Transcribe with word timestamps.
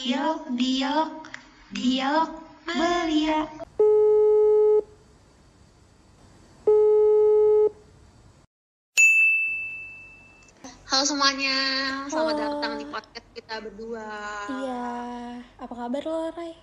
Dialog, 0.00 0.48
dialog, 0.56 1.12
dialog 1.76 2.30
belia. 2.64 3.44
Halo 10.88 11.04
semuanya, 11.04 11.56
selamat 12.08 12.32
Halo. 12.32 12.40
datang 12.48 12.72
di 12.80 12.86
podcast 12.88 13.28
kita 13.36 13.54
berdua. 13.60 14.08
Iya, 14.48 14.88
apa 15.60 15.74
kabar 15.76 16.02
lo, 16.08 16.32
Ray? 16.32 16.56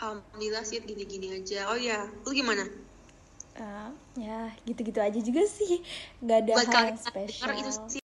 Alhamdulillah 0.00 0.64
sih 0.64 0.80
gini-gini 0.80 1.36
aja. 1.36 1.68
Oh 1.68 1.76
ya, 1.76 2.08
lu 2.24 2.32
gimana? 2.32 2.64
Eh, 3.60 3.88
ya, 4.24 4.56
gitu-gitu 4.64 5.04
aja 5.04 5.20
juga 5.20 5.44
sih. 5.44 5.84
Gak 6.24 6.48
ada 6.48 6.52
Buat 6.56 6.68
hal 6.72 6.84
yang 6.96 7.00
spesial. 7.04 7.52
itu 7.60 7.72
sih 7.92 8.02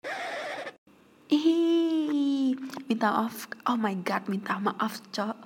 Ih, 1.27 1.66
minta 2.87 3.11
maaf. 3.11 3.51
Oh 3.67 3.79
my 3.79 3.95
god, 4.03 4.31
minta 4.31 4.59
maaf, 4.59 5.03
Cok. 5.11 5.37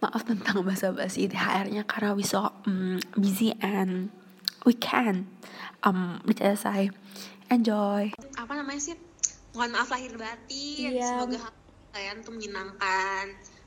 Maaf 0.00 0.22
tentang 0.24 0.64
basa-basi 0.64 1.28
THR-nya 1.28 1.84
karena 1.84 2.16
we 2.16 2.24
so 2.24 2.52
mm, 2.64 3.04
busy 3.20 3.52
and 3.60 4.08
we 4.64 4.72
can 4.76 5.28
um 5.84 6.20
selesai. 6.24 6.92
Enjoy. 7.50 8.14
apa 8.38 8.52
namanya 8.54 8.80
sih? 8.80 8.96
Mohon 9.52 9.70
maaf 9.74 9.88
lahir 9.90 10.14
batin. 10.14 10.94
Iya. 10.94 11.26
Semoga 11.26 11.50
kalian 11.90 12.16
tuh 12.22 12.32
menyenangkan, 12.38 13.24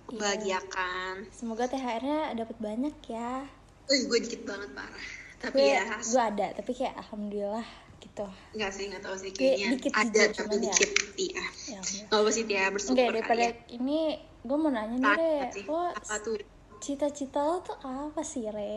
membahagiakan. 0.07 1.13
Semoga 1.35 1.68
THR-nya 1.68 2.31
dapat 2.40 2.57
banyak 2.63 2.95
ya. 3.12 3.43
Eh, 3.91 4.07
gue 4.07 4.20
dikit 4.23 4.48
banget 4.48 4.71
parah. 4.71 5.07
Tapi 5.43 5.59
Gue, 5.59 5.76
ya, 5.76 5.84
gue 5.99 6.23
ada, 6.23 6.48
tapi 6.55 6.71
kayak 6.71 6.95
alhamdulillah 7.04 7.68
gitu. 8.03 8.25
nggak 8.53 8.71
sih, 8.71 8.85
nggak 8.91 9.02
tahu 9.02 9.16
sih 9.16 9.31
Kayak 9.31 9.39
kayaknya 9.55 9.70
dikit 9.73 9.93
ada 9.95 10.03
juga, 10.03 10.25
tapi 10.35 10.53
ya. 10.53 10.59
dikit. 10.67 10.89
Iya. 11.16 11.43
Ya, 11.71 11.80
alhamdulillah. 11.80 12.09
Gak 12.09 12.20
apa 12.20 12.29
sih 12.29 12.43
ya, 12.45 12.63
bersyukur 12.70 12.95
kali 12.95 13.07
daripada 13.09 13.41
ya. 13.41 13.52
ini, 13.71 13.99
gue 14.43 14.57
mau 14.59 14.70
nanya 14.70 14.95
nih, 14.99 15.13
Re. 15.16 15.34
sih. 15.55 15.63
Lo 15.66 15.79
Apa 15.89 16.16
tuh? 16.20 16.35
cita-cita 16.84 17.39
lo 17.39 17.55
tuh 17.63 17.77
apa 17.79 18.21
sih, 18.21 18.43
Re? 18.52 18.76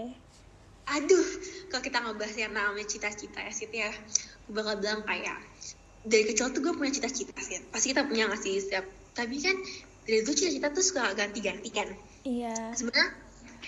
Aduh, 0.86 1.27
kalau 1.66 1.82
kita 1.82 1.98
ngebahas 1.98 2.36
yang 2.38 2.54
namanya 2.54 2.86
cita-cita 2.86 3.42
ya 3.42 3.50
Sid 3.50 3.72
ya, 3.74 3.91
gue 4.47 4.54
bakal 4.54 4.78
bilang 4.78 5.02
kayak 5.02 5.34
dari 6.06 6.22
kecil 6.22 6.54
tuh 6.54 6.62
gue 6.62 6.72
punya 6.72 6.94
cita-cita 6.94 7.34
sih. 7.42 7.58
Pasti 7.74 7.91
kita 7.91 8.06
punya 8.06 8.30
nggak 8.30 8.38
sih 8.38 8.54
setiap. 8.62 8.86
Tapi 9.10 9.34
kan 9.42 9.56
dari 10.06 10.22
dulu 10.22 10.34
cita-cita 10.38 10.70
tuh 10.70 10.84
suka 10.86 11.10
ganti-ganti 11.19 11.74
kan. 11.74 11.91
Iya, 12.22 12.70
Sebenarnya 12.70 13.10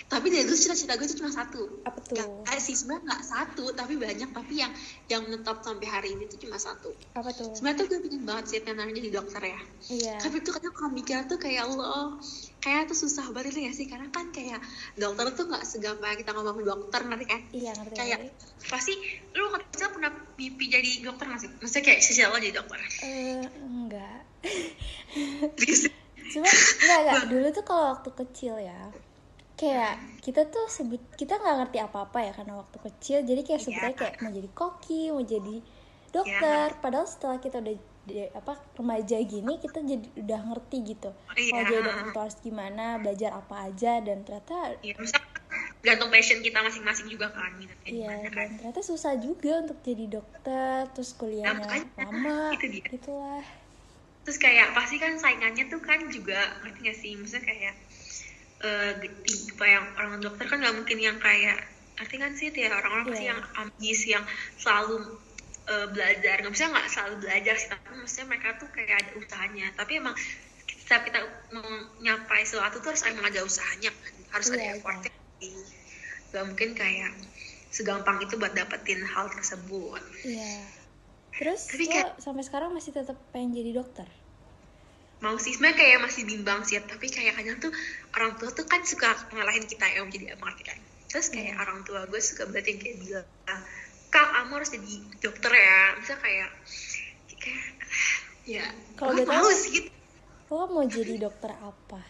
tapi 0.07 0.31
dari 0.31 0.47
dulu 0.47 0.55
cita-cita 0.55 0.95
gue 0.95 1.07
tuh 1.09 1.17
cuma 1.19 1.31
satu. 1.33 1.61
apa 1.83 1.99
tuh? 1.99 2.15
Nggak 2.15 2.55
eh, 2.55 2.61
sih 2.61 2.75
sebenarnya 2.77 3.03
nggak 3.11 3.23
satu 3.25 3.65
tapi 3.75 3.93
banyak 3.99 4.29
tapi 4.31 4.53
yang 4.63 4.71
yang 5.11 5.21
menetap 5.27 5.59
sampai 5.59 5.87
hari 5.89 6.09
ini 6.15 6.29
tuh 6.31 6.39
cuma 6.39 6.55
satu. 6.55 6.95
Apa 7.17 7.35
tuh? 7.35 7.51
Sebenarnya 7.51 7.77
tuh 7.83 7.85
gue 7.91 7.99
pengen 8.07 8.23
banget 8.23 8.45
sih 8.47 8.57
namanya 8.63 8.93
jadi 8.95 9.09
dokter 9.11 9.41
ya. 9.43 9.59
Iya. 9.91 10.15
Tapi 10.23 10.37
tuh 10.45 10.51
kadang 10.55 10.73
kalau 10.77 10.91
mikir 10.95 11.19
tuh 11.27 11.37
kayak 11.41 11.67
Allah 11.67 12.15
kayak 12.59 12.91
tuh 12.91 12.97
susah 13.07 13.31
banget 13.31 13.55
itu 13.55 13.59
ya 13.67 13.71
sih 13.71 13.87
karena 13.87 14.07
kan 14.11 14.31
kayak 14.35 14.59
dokter 14.99 15.25
tuh 15.35 15.45
nggak 15.47 15.63
segampang 15.63 16.15
kita 16.19 16.31
ngomong 16.35 16.63
dokter 16.63 17.01
ngerti 17.03 17.25
kan? 17.27 17.41
Iya, 17.51 17.71
ngerti 17.75 17.95
kayak 17.97 18.19
pasti 18.69 18.93
lu 19.35 19.51
kecil 19.51 19.87
pernah 19.91 20.11
mimpi 20.37 20.65
jadi 20.71 20.89
dokter 21.03 21.25
nggak 21.27 21.41
sih? 21.41 21.49
Maksudnya 21.59 21.83
kayak 21.83 21.99
sisial 22.05 22.29
lo 22.31 22.37
jadi 22.37 22.55
dokter. 22.55 22.77
Eh, 23.03 23.43
enggak. 23.63 24.21
Terus, 25.57 25.81
Cuma 26.29 26.45
enggak 26.45 26.99
enggak 27.09 27.25
dulu 27.25 27.47
tuh 27.49 27.63
kalau 27.65 27.83
waktu 27.97 28.09
kecil 28.13 28.55
ya 28.61 28.93
kayak 29.59 29.93
kita 30.25 30.41
tuh 30.53 30.65
sebut 30.77 31.01
kita 31.19 31.33
nggak 31.41 31.55
ngerti 31.59 31.77
apa-apa 31.87 32.19
ya 32.27 32.31
karena 32.37 32.53
waktu 32.61 32.77
kecil 32.87 33.17
jadi 33.29 33.41
kayak 33.47 33.59
Iya. 33.59 33.65
sebutnya 33.65 33.93
kayak 33.99 34.15
mau 34.23 34.31
jadi 34.31 34.49
koki 34.55 35.01
mau 35.13 35.23
jadi 35.35 35.55
dokter 36.15 36.67
Iya. 36.73 36.79
padahal 36.83 37.07
setelah 37.13 37.37
kita 37.45 37.57
udah 37.63 37.75
di- 38.09 38.31
apa 38.33 38.53
remaja 38.79 39.17
gini 39.21 39.53
kita 39.59 39.79
jadi 39.83 40.07
udah 40.23 40.39
ngerti 40.49 40.77
gitu 40.91 41.09
Iya. 41.35 41.49
kalau 41.51 41.63
jadi 41.67 41.81
dokter 41.87 42.19
harus 42.23 42.37
gimana 42.41 42.85
belajar 42.97 43.31
apa 43.35 43.55
aja 43.67 43.91
dan 44.01 44.17
ternyata 44.25 44.55
ya 44.81 44.93
misalnya 44.97 45.27
gantung 45.79 46.09
passion 46.11 46.39
kita 46.39 46.59
masing-masing 46.59 47.07
juga 47.07 47.27
kan 47.31 47.51
minatnya 47.55 47.89
iya 47.89 48.09
kan. 48.27 48.31
dan 48.35 48.47
ternyata 48.57 48.81
susah 48.81 49.13
juga 49.19 49.51
untuk 49.63 49.77
jadi 49.79 50.05
dokter 50.09 50.87
terus 50.91 51.11
kuliahnya 51.15 51.55
makanya, 51.59 51.87
lama 51.99 52.39
itu 52.55 52.65
dia. 52.67 52.83
gitulah 52.87 53.43
Terus 54.19 54.37
kayak 54.37 54.67
pasti 54.77 54.95
kan 55.01 55.13
saingannya 55.17 55.63
tuh 55.67 55.81
kan 55.81 55.99
juga 56.11 56.37
ngerti 56.61 56.79
gak 56.85 56.97
sih? 56.97 57.11
Maksudnya 57.17 57.45
kayak 57.49 57.73
eh 58.59 58.91
tipe 59.23 59.63
yang 59.63 59.87
orang 59.95 60.19
dokter 60.19 60.43
kan 60.43 60.59
nggak 60.59 60.75
mungkin 60.75 60.99
yang 60.99 61.17
kayak 61.17 61.63
ngerti 61.95 62.15
kan 62.15 62.31
sih 62.31 62.47
ya 62.49 62.71
orang-orang 62.71 63.05
pasti 63.07 63.23
Iya. 63.23 63.31
yang 63.31 63.41
ambis 63.57 63.99
yang 64.05 64.23
selalu 64.55 64.95
eh, 65.65 65.87
belajar. 65.87 66.35
Nggak 66.39 66.53
bisa 66.53 66.65
nggak 66.67 66.87
selalu 66.87 67.15
belajar 67.21 67.55
sih 67.55 67.67
tapi 67.67 67.87
maksudnya 67.93 68.25
mereka 68.27 68.47
tuh 68.55 68.67
kayak 68.69 68.95
ada 68.97 69.11
usahanya. 69.15 69.67
Tapi 69.73 69.91
emang 69.95 70.15
setiap 70.65 71.01
kita 71.03 71.19
menyapai 71.51 72.41
sesuatu 72.41 72.79
tuh 72.79 72.89
harus 72.89 73.03
emang 73.05 73.23
ada 73.23 73.39
usahanya 73.41 73.91
kan. 73.93 74.13
Harus 74.31 74.47
ada 74.49 74.59
Iya, 74.59 74.71
effortnya 74.75 75.11
nggak 76.29 76.45
mungkin 76.45 76.69
kayak 76.73 77.11
segampang 77.69 78.17
itu 78.19 78.35
buat 78.35 78.51
dapetin 78.51 79.01
hal 79.03 79.29
tersebut. 79.29 80.01
Iya. 80.23 80.65
Terus 81.31 81.69
Tapi 81.69 81.85
lo 81.85 81.91
kayak- 81.91 82.15
sampai 82.17 82.43
sekarang 82.43 82.69
masih 82.71 82.91
tetap 82.91 83.15
pengen 83.29 83.53
jadi 83.53 83.71
dokter 83.73 84.09
mau 85.19 85.35
sih. 85.35 85.51
Sebenarnya 85.51 85.77
kayak 85.77 85.97
masih 86.01 86.23
bimbang 86.23 86.59
sih 86.63 86.79
tapi 86.79 87.07
kayak 87.07 87.35
kadang 87.35 87.59
tuh 87.59 87.71
orang 88.13 88.35
tua 88.35 88.49
tuh 88.49 88.63
kan 88.63 88.81
suka 88.81 89.09
ngalahin 89.31 89.63
kita 89.63 89.85
ya 89.85 90.01
jadi 90.05 90.35
mengerti 90.35 90.63
kan? 90.63 90.79
Terus 91.05 91.27
kayak 91.29 91.53
Iya. 91.53 91.59
orang 91.59 91.79
tua 91.83 92.05
gue 92.05 92.19
suka 92.19 92.43
berarti 92.45 92.69
yang 92.69 92.79
kayak 92.79 92.97
bilang 92.99 93.27
kak 94.09 94.27
kamu 94.31 94.51
harus 94.55 94.69
jadi 94.71 94.93
dokter 95.19 95.51
ya. 95.51 95.79
Bisa 95.97 96.13
kayak 96.17 96.49
kayak 97.35 97.65
ya 98.45 98.65
Kalau 98.95 99.11
gue 99.13 99.23
tahu- 99.23 99.35
mau 99.37 99.51
sih 99.51 99.69
gitu 99.73 99.89
lo 100.49 100.65
mau 100.65 100.81
jadi 100.83 101.13
dokter 101.15 101.51
apa? 101.53 102.01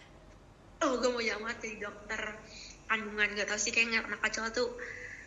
Oh 0.80 0.96
gue 0.96 1.10
mau 1.10 1.20
banget 1.20 1.56
jadi 1.60 1.76
dokter 1.84 2.20
kandungan 2.86 3.28
gak 3.34 3.46
tau 3.46 3.54
sih 3.54 3.68
kayak 3.68 4.00
anak 4.00 4.16
kecil 4.24 4.48
tuh 4.48 4.68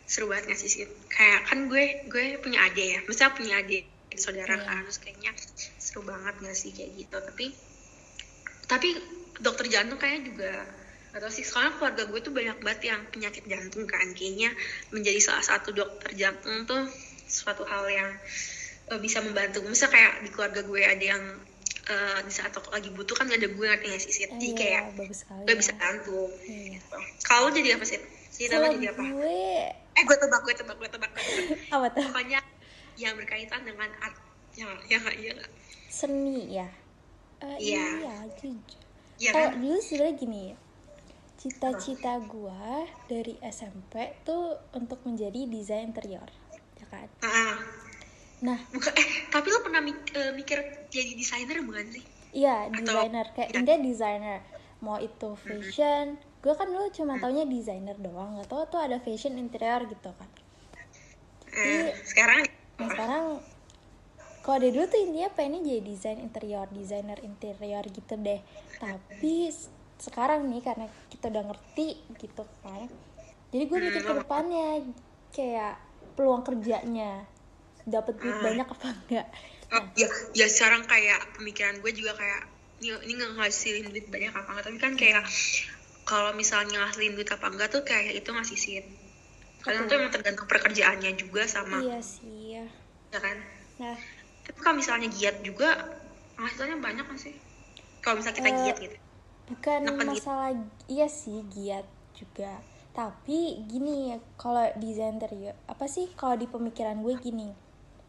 seru 0.03 0.27
banget 0.27 0.49
ngasih 0.49 0.67
sih 0.67 0.81
kayak 1.07 1.45
kan 1.45 1.69
gue 1.69 1.83
gue 2.09 2.41
punya 2.41 2.65
adik 2.65 2.83
ya 2.83 2.99
misalnya 3.05 3.37
punya 3.37 3.55
adik 3.57 3.85
saudara 4.13 4.51
Iya. 4.51 4.65
kan 4.65 4.81
terus 4.83 4.99
kayaknya 4.99 5.31
seru 5.77 6.01
banget 6.03 6.35
gak 6.41 6.53
sih 6.53 6.73
kayak 6.73 6.91
gitu 6.97 7.15
tapi 7.15 7.53
tapi 8.73 8.97
dokter 9.37 9.69
jantung 9.69 10.01
kayaknya 10.01 10.21
juga 10.33 10.51
gak 11.13 11.21
tau 11.21 11.29
sih. 11.29 11.45
Soalnya 11.45 11.77
keluarga 11.77 12.03
gue 12.09 12.19
tuh 12.25 12.33
banyak 12.33 12.57
banget 12.65 12.81
yang 12.89 13.01
penyakit 13.13 13.43
jantung 13.45 13.85
kan. 13.85 14.07
Kayaknya 14.17 14.49
menjadi 14.89 15.19
salah 15.21 15.45
satu 15.45 15.69
dokter 15.69 16.09
jantung 16.17 16.65
tuh 16.65 16.89
suatu 17.29 17.61
hal 17.69 17.85
yang 17.85 18.09
eh, 18.89 18.99
bisa 18.99 19.21
membantu. 19.21 19.61
Misalnya 19.61 19.93
kayak 19.93 20.13
di 20.25 20.29
keluarga 20.33 20.61
gue 20.65 20.81
ada 20.81 21.05
yang 21.05 21.23
eh, 21.85 22.19
di 22.25 22.33
saat 22.33 22.49
aku 22.55 22.73
lagi 22.73 22.89
butuh 22.89 23.13
kan 23.13 23.29
ada 23.29 23.45
gue 23.45 23.65
ngerti 23.65 23.85
gak 23.93 24.01
sih 24.01 24.13
jadi 24.25 24.41
iya, 24.41 24.55
kayak 24.57 24.83
gue 24.97 25.05
ya. 25.05 25.53
bisa 25.53 25.73
bantu. 25.77 26.19
Iya. 26.49 26.79
kalau 27.29 27.49
lo 27.49 27.49
jadi 27.53 27.77
apa 27.77 27.85
sih 27.85 27.99
sih 28.33 28.49
Kalau 28.49 28.73
jadi 28.73 28.89
apa? 28.97 29.03
gue 29.05 29.37
eh 29.69 30.03
gue 30.09 30.17
tebak 30.17 30.41
gue 30.41 30.53
tebak 30.57 30.75
gue 30.81 30.89
tebak 30.89 31.09
gue 31.13 31.21
tebak. 31.21 31.59
apa 31.77 31.85
tuh? 31.93 32.01
Pokoknya 32.09 32.39
yang 32.97 33.13
berkaitan 33.17 33.61
dengan 33.61 33.89
art 34.01 34.17
ya 34.53 34.69
ya 34.85 34.97
nggak 35.01 35.17
iya 35.17 35.31
nggak 35.33 35.51
seni 35.89 36.61
ya 36.61 36.67
Eh, 37.43 37.57
Iya. 37.59 37.83
iya 37.99 38.15
jujur 38.33 38.79
iya 39.19 39.29
kalau 39.29 39.49
kan? 39.51 39.59
dulu 39.59 39.77
sebenarnya 39.77 40.15
gini 40.15 40.41
ya 40.47 40.57
cita-cita 41.35 42.13
gua 42.23 42.87
dari 43.05 43.35
SMP 43.43 43.93
tuh 44.23 44.55
untuk 44.71 45.03
menjadi 45.03 45.43
desain 45.45 45.91
interior 45.91 46.29
ya 46.79 46.85
kan? 46.87 47.07
Ah 47.21 47.59
nah 48.39 48.59
bukan 48.71 48.91
eh 48.93 49.07
tapi 49.27 49.47
lo 49.47 49.59
pernah 49.59 49.79
mik- 49.79 50.11
eh, 50.13 50.31
mikir 50.31 50.59
jadi 50.87 51.11
desainer 51.13 51.63
bukan 51.63 51.87
sih? 51.89 52.03
Iya 52.33 52.67
desainer. 52.69 53.27
Kayak 53.31 53.49
ya. 53.49 53.55
intinya 53.57 53.79
desainer. 53.81 54.39
Mau 54.79 54.99
itu 54.99 55.29
fashion. 55.37 56.15
Gue 56.39 56.51
kan 56.51 56.67
dulu 56.67 56.91
cuma 56.91 57.15
taunya 57.15 57.43
desainer 57.43 57.95
doang. 57.95 58.35
Nggak 58.35 58.47
tahu 58.47 58.63
tuh 58.67 58.79
ada 58.79 58.99
fashion 58.99 59.35
interior 59.37 59.83
gitu 59.85 60.11
kan. 60.11 60.27
Eh, 61.53 61.91
sekarang 62.03 62.43
Nah 62.73 62.89
sekarang 62.89 63.23
kalau 64.43 64.59
dari 64.59 64.75
dulu 64.75 64.85
tuh 64.91 64.99
intinya 64.99 65.29
pengennya 65.31 65.61
jadi 65.63 65.79
desain 65.87 66.19
interior, 66.19 66.67
desainer 66.67 67.19
interior 67.23 67.83
gitu 67.87 68.13
deh. 68.19 68.43
Tapi 68.75 69.47
sekarang 70.03 70.51
nih 70.51 70.59
karena 70.59 70.85
kita 71.07 71.31
udah 71.31 71.43
ngerti 71.47 71.87
gitu 72.19 72.43
kan. 72.59 72.91
Jadi 73.55 73.63
gue 73.71 73.79
mikir 73.79 74.03
ke 74.03 74.13
depannya 74.19 74.83
kayak 75.31 75.79
peluang 76.19 76.43
kerjanya 76.43 77.23
dapat 77.87 78.19
duit 78.19 78.37
banyak 78.43 78.67
apa 78.67 78.87
enggak. 78.95 79.27
oh, 79.75 79.83
ya 79.97 80.07
ya 80.35 80.47
sekarang 80.47 80.85
kayak 80.87 81.19
pemikiran 81.35 81.79
gue 81.83 81.91
juga 81.91 82.15
kayak 82.15 82.47
ini 82.79 82.95
ini 83.09 83.11
nggak 83.19 83.31
ngasilin 83.39 83.91
duit 83.91 84.07
banyak 84.07 84.31
apa 84.31 84.47
enggak 84.55 84.65
tapi 84.69 84.77
kan 84.79 84.93
kayak 84.95 85.23
kalau 86.07 86.31
misalnya 86.31 86.79
ngasilin 86.83 87.17
duit 87.17 87.27
apa 87.27 87.47
enggak 87.51 87.73
tuh 87.73 87.83
kayak 87.83 88.15
itu 88.15 88.29
ngasih 88.31 88.55
sih 88.59 88.73
kadang 89.63 89.87
tuh 89.87 89.95
emang 89.99 90.11
tergantung 90.11 90.47
pekerjaannya 90.47 91.11
juga 91.15 91.43
sama 91.47 91.79
Iya 91.79 91.99
sih 91.99 92.59
ya. 92.59 92.65
ya 93.11 93.19
kan 93.19 93.37
Nah, 93.73 93.97
tapi 94.43 94.59
kalau 94.59 94.75
misalnya 94.79 95.07
giat 95.11 95.39
juga 95.41 95.69
penghasilannya 96.35 96.77
banyak 96.83 97.05
kan 97.07 97.17
sih 97.17 97.33
kalau 98.03 98.19
misalnya 98.19 98.37
kita 98.43 98.49
Eh, 98.51 98.57
giat 98.67 98.77
gitu 98.79 98.97
bukan 99.43 99.79
Neken 99.83 99.99
gitu. 99.99 100.11
masalah 100.23 100.49
iya 100.87 101.07
sih 101.11 101.43
giat 101.51 101.83
juga. 102.15 102.63
Tapi 102.93 103.65
gini 103.65 104.13
ya, 104.13 104.17
kalau 104.37 104.69
desain 104.77 105.17
interior 105.17 105.57
apa 105.65 105.89
sih 105.89 106.07
kalau 106.13 106.37
di 106.37 106.45
pemikiran 106.45 107.01
gue 107.01 107.17
gini, 107.17 107.49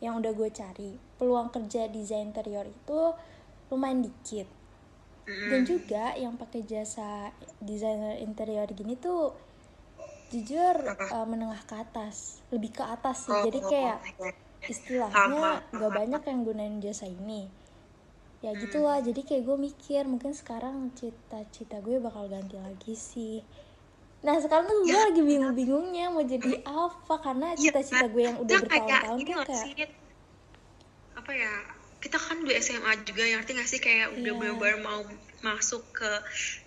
yang 0.05 0.21
udah 0.21 0.37
gue 0.37 0.51
cari 0.53 1.01
peluang 1.17 1.49
kerja 1.49 1.89
desain 1.89 2.29
interior 2.29 2.69
itu 2.69 3.01
lumayan 3.73 4.05
dikit 4.05 4.45
dan 5.25 5.65
juga 5.65 6.13
yang 6.21 6.37
pakai 6.37 6.69
jasa 6.69 7.33
desainer 7.65 8.21
interior 8.21 8.69
gini 8.69 8.93
tuh 9.01 9.33
jujur 10.29 10.77
eh, 10.85 11.27
menengah 11.27 11.65
ke 11.65 11.81
atas 11.81 12.45
lebih 12.53 12.77
ke 12.77 12.85
atas 12.85 13.25
sih 13.25 13.33
Oh, 13.33 13.41
jadi 13.49 13.59
oh, 13.65 13.69
kayak 13.73 13.99
oh. 14.21 14.44
Istilahnya 14.69 15.65
gak 15.71 15.93
banyak 15.93 16.23
yang 16.25 16.41
gunain 16.45 16.77
jasa 16.81 17.07
ini. 17.07 17.49
Ya 18.45 18.53
Hmm. 18.53 18.61
gitulah 18.61 19.01
jadi 19.01 19.21
kayak 19.25 19.43
gue 19.49 19.57
mikir 19.57 20.03
mungkin 20.05 20.37
sekarang 20.37 20.93
cita-cita 20.93 21.81
gue 21.81 21.97
bakal 21.97 22.29
ganti 22.29 22.61
lagi 22.61 22.93
sih. 22.93 23.41
Nah 24.21 24.37
sekarang 24.37 24.69
tuh 24.69 24.85
gue 24.85 24.93
Ya. 24.93 25.09
lagi 25.09 25.21
bingung-bingungnya 25.21 26.13
mau 26.13 26.21
jadi 26.21 26.61
apa 26.65 27.15
karena 27.21 27.53
Iya, 27.57 27.73
cita-cita 27.73 28.05
gue 28.09 28.23
yang 28.25 28.37
udah 28.41 28.57
bertahun-tahun 28.61 29.19
loh, 29.21 29.45
kayak 29.49 29.91
apa 31.15 31.33
ya 31.33 31.53
kita 32.05 32.21
kan 32.21 32.45
di 32.45 32.53
SMA 32.61 32.93
juga 33.09 33.25
yang 33.25 33.41
gak 33.41 33.65
sih? 33.65 33.81
Kayak 33.81 34.13
udah 34.13 34.33
Iya. 34.33 34.37
benar-benar 34.37 34.77
mau 34.85 35.01
masuk 35.41 35.81
ke 35.93 36.11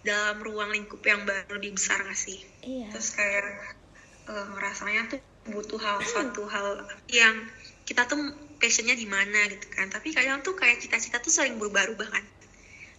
dalam 0.02 0.42
ruang 0.42 0.74
lingkup 0.74 1.02
yang 1.06 1.26
baru 1.26 1.62
lebih 1.62 1.78
besar 1.78 2.02
gak 2.02 2.18
sih? 2.18 2.42
Iya. 2.66 2.90
Terus 2.90 3.10
kayak 3.14 3.46
eh, 4.28 4.46
ngerasanya 4.50 5.02
tuh 5.14 5.20
butuh 5.48 5.80
hal 5.80 6.02
suatu 6.04 6.44
hal 6.50 6.84
yang 7.08 7.38
kita 7.88 8.04
tuh 8.04 8.20
passionnya 8.60 8.94
di 9.00 9.08
mana 9.08 9.48
gitu 9.48 9.68
kan. 9.72 9.88
Tapi 9.88 10.12
kadang 10.12 10.44
tuh 10.44 10.54
kayak 10.60 10.84
cita-cita 10.84 11.24
tuh 11.24 11.32
sering 11.32 11.56
berubah-ubah 11.56 12.10
kan. 12.12 12.26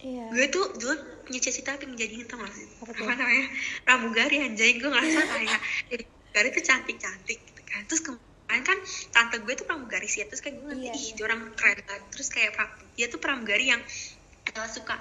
Iya. 0.01 0.25
Gue 0.33 0.45
tuh 0.49 0.65
dulu 0.79 0.93
punya 1.27 1.39
cita-cita 1.43 1.77
pengen 1.77 1.93
jadi 1.93 2.25
itu 2.25 2.33
gak 2.33 2.53
sih? 2.55 2.67
Apa 2.81 3.13
namanya? 3.13 3.45
Pramugari 3.85 4.37
anjay. 4.41 4.81
Gue 4.81 4.89
ngerasa 4.89 5.21
kayak 5.37 5.59
eh, 5.93 6.01
pramugari 6.09 6.49
tuh 6.57 6.63
cantik-cantik 6.65 7.39
gitu 7.45 7.61
kan. 7.69 7.81
Terus 7.85 8.01
kemarin 8.01 8.63
kan 8.65 8.77
tante 9.13 9.35
gue 9.45 9.53
tuh 9.53 9.65
pramugari 9.69 10.07
sih. 10.09 10.25
Terus 10.25 10.41
kayak 10.41 10.55
gue 10.57 10.65
ngerti 10.73 10.87
Iya, 10.89 10.93
ih 10.97 11.03
iya. 11.05 11.13
dia 11.19 11.23
orang 11.29 11.41
keren 11.53 11.79
banget. 11.85 12.03
Terus 12.15 12.27
kayak 12.33 12.51
dia 12.97 13.05
tuh 13.13 13.19
pramugari 13.21 13.65
yang 13.69 13.81
eh, 14.49 14.69
suka 14.73 14.95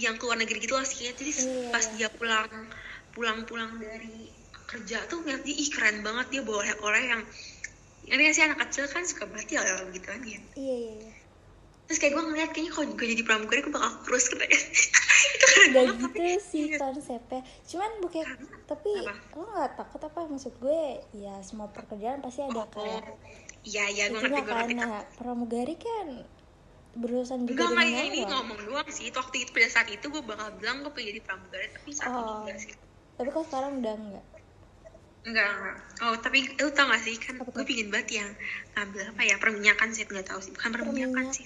yang 0.00 0.14
keluar 0.16 0.40
negeri 0.40 0.58
gitu 0.64 0.72
loh 0.78 0.86
sih. 0.88 1.04
Jadi 1.10 1.30
Iya, 1.34 1.68
pas 1.68 1.84
dia 1.92 2.08
pulang 2.08 2.48
pulang-pulang 3.12 3.78
dari 3.78 4.30
kerja 4.64 5.06
tuh 5.06 5.22
ngeliat 5.22 5.42
dia 5.44 5.54
ih 5.54 5.68
keren 5.70 6.00
banget 6.02 6.26
dia 6.34 6.42
bawa 6.42 6.64
oleh-oleh 6.64 7.04
yang 7.14 7.22
ini 8.06 8.20
gak 8.22 8.34
sih 8.34 8.44
anak 8.44 8.58
kecil 8.62 8.84
kan 8.86 9.02
suka 9.02 9.24
banget 9.24 9.48
ya 9.50 9.60
oleh 9.60 9.90
gitu 9.90 10.06
kan 10.06 10.20
ya? 10.20 10.40
Iya 10.54 10.76
iya, 10.76 10.92
iya. 10.98 11.12
terus 11.84 11.98
kayak 11.98 12.12
gue 12.12 12.24
ngeliat 12.24 12.50
kayaknya 12.50 12.72
kalau 12.72 12.86
gue 12.90 13.06
jadi 13.06 13.22
pramugari 13.22 13.60
gue 13.60 13.68
bakal 13.70 13.92
kurus 14.00 14.24
gitu 14.26 14.40
ya 14.40 14.56
itu 15.26 15.44
keren 15.46 15.68
Gak 15.68 15.84
banget 15.86 16.10
gitu 16.10 16.40
sih 16.42 16.64
konsepnya. 16.74 17.40
Cuman 17.62 17.90
bukan 18.00 18.24
Tapi 18.64 18.90
Apa? 18.98 19.12
lo 19.34 19.44
gak 19.50 19.70
takut 19.74 20.00
apa? 20.00 20.20
Maksud 20.24 20.54
gue 20.56 20.80
Ya 21.12 21.34
semua 21.40 21.68
pekerjaan 21.68 22.18
pasti 22.18 22.40
ada 22.40 22.56
Oh, 22.56 22.66
kayak 22.66 23.04
iya 23.62 23.84
iya 23.86 24.04
gue 24.08 24.16
ngerti 24.16 24.32
gue 24.34 24.42
kan 24.42 24.56
ngerti 24.58 24.74
Nah 24.74 25.04
pramugari 25.14 25.76
kan 25.76 26.08
Berurusan 26.94 27.44
juga 27.44 27.66
enggak 27.66 27.84
dengan 27.84 28.06
ini 28.06 28.20
ngomong 28.24 28.58
doang 28.64 28.88
sih. 28.88 29.10
Waktu 29.10 29.36
itu 29.38 29.50
pada 29.50 29.68
saat 29.68 29.88
itu 29.90 30.06
gue 30.06 30.22
bakal 30.22 30.48
bilang 30.56 30.80
gue 30.80 30.92
pengen 30.94 31.08
jadi 31.10 31.20
pramugari 31.22 31.66
tapi 31.68 31.90
saat 31.90 32.08
ini 32.08 32.22
Oh. 32.22 32.36
enggak 32.40 32.58
sih. 32.60 32.72
Tapi 33.14 33.28
kok 33.28 33.44
sekarang 33.44 33.72
udah 33.78 33.94
enggak 33.94 34.24
enggak 35.24 35.48
enggak. 35.48 35.76
Oh 36.04 36.14
tapi 36.20 36.38
lu 36.60 36.68
tau 36.72 36.88
gak 36.88 37.02
sih? 37.02 37.16
Kan 37.16 37.40
gue 37.40 37.64
pingin 37.64 37.88
banget 37.88 38.24
yang 38.24 38.30
ngambil 38.76 39.12
apa 39.12 39.22
ya? 39.24 39.36
Perminyakan 39.40 39.88
sih 39.92 40.04
nggak 40.04 40.28
tahu 40.28 40.40
sih. 40.44 40.52
Bukan 40.52 40.70
perminyakan 40.72 41.32
sih 41.32 41.44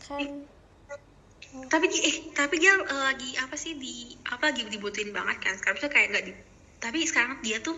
tapi, 1.49 1.89
eh 1.89 2.17
tapi 2.37 2.61
dia 2.61 2.77
eh, 2.77 3.03
lagi 3.09 3.33
apa 3.41 3.57
sih 3.57 3.73
di 3.81 4.13
apa 4.29 4.53
lagi 4.53 4.69
dibutuhin 4.69 5.17
banget 5.17 5.41
kan? 5.41 5.55
Sekarang 5.57 5.81
tuh 5.81 5.89
kayak 5.89 6.07
nggak 6.13 6.25
di 6.29 6.33
tapi 6.79 7.03
sekarang 7.03 7.41
dia 7.43 7.59
tuh 7.59 7.75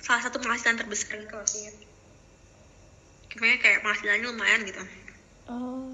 salah 0.00 0.24
satu 0.24 0.40
penghasilan 0.40 0.80
terbesar 0.80 1.20
gitu 1.20 1.34
loh 1.36 1.44
sih 1.44 1.68
kayak 3.36 3.84
penghasilannya 3.84 4.26
lumayan 4.32 4.64
gitu. 4.64 4.82
Oh. 5.46 5.92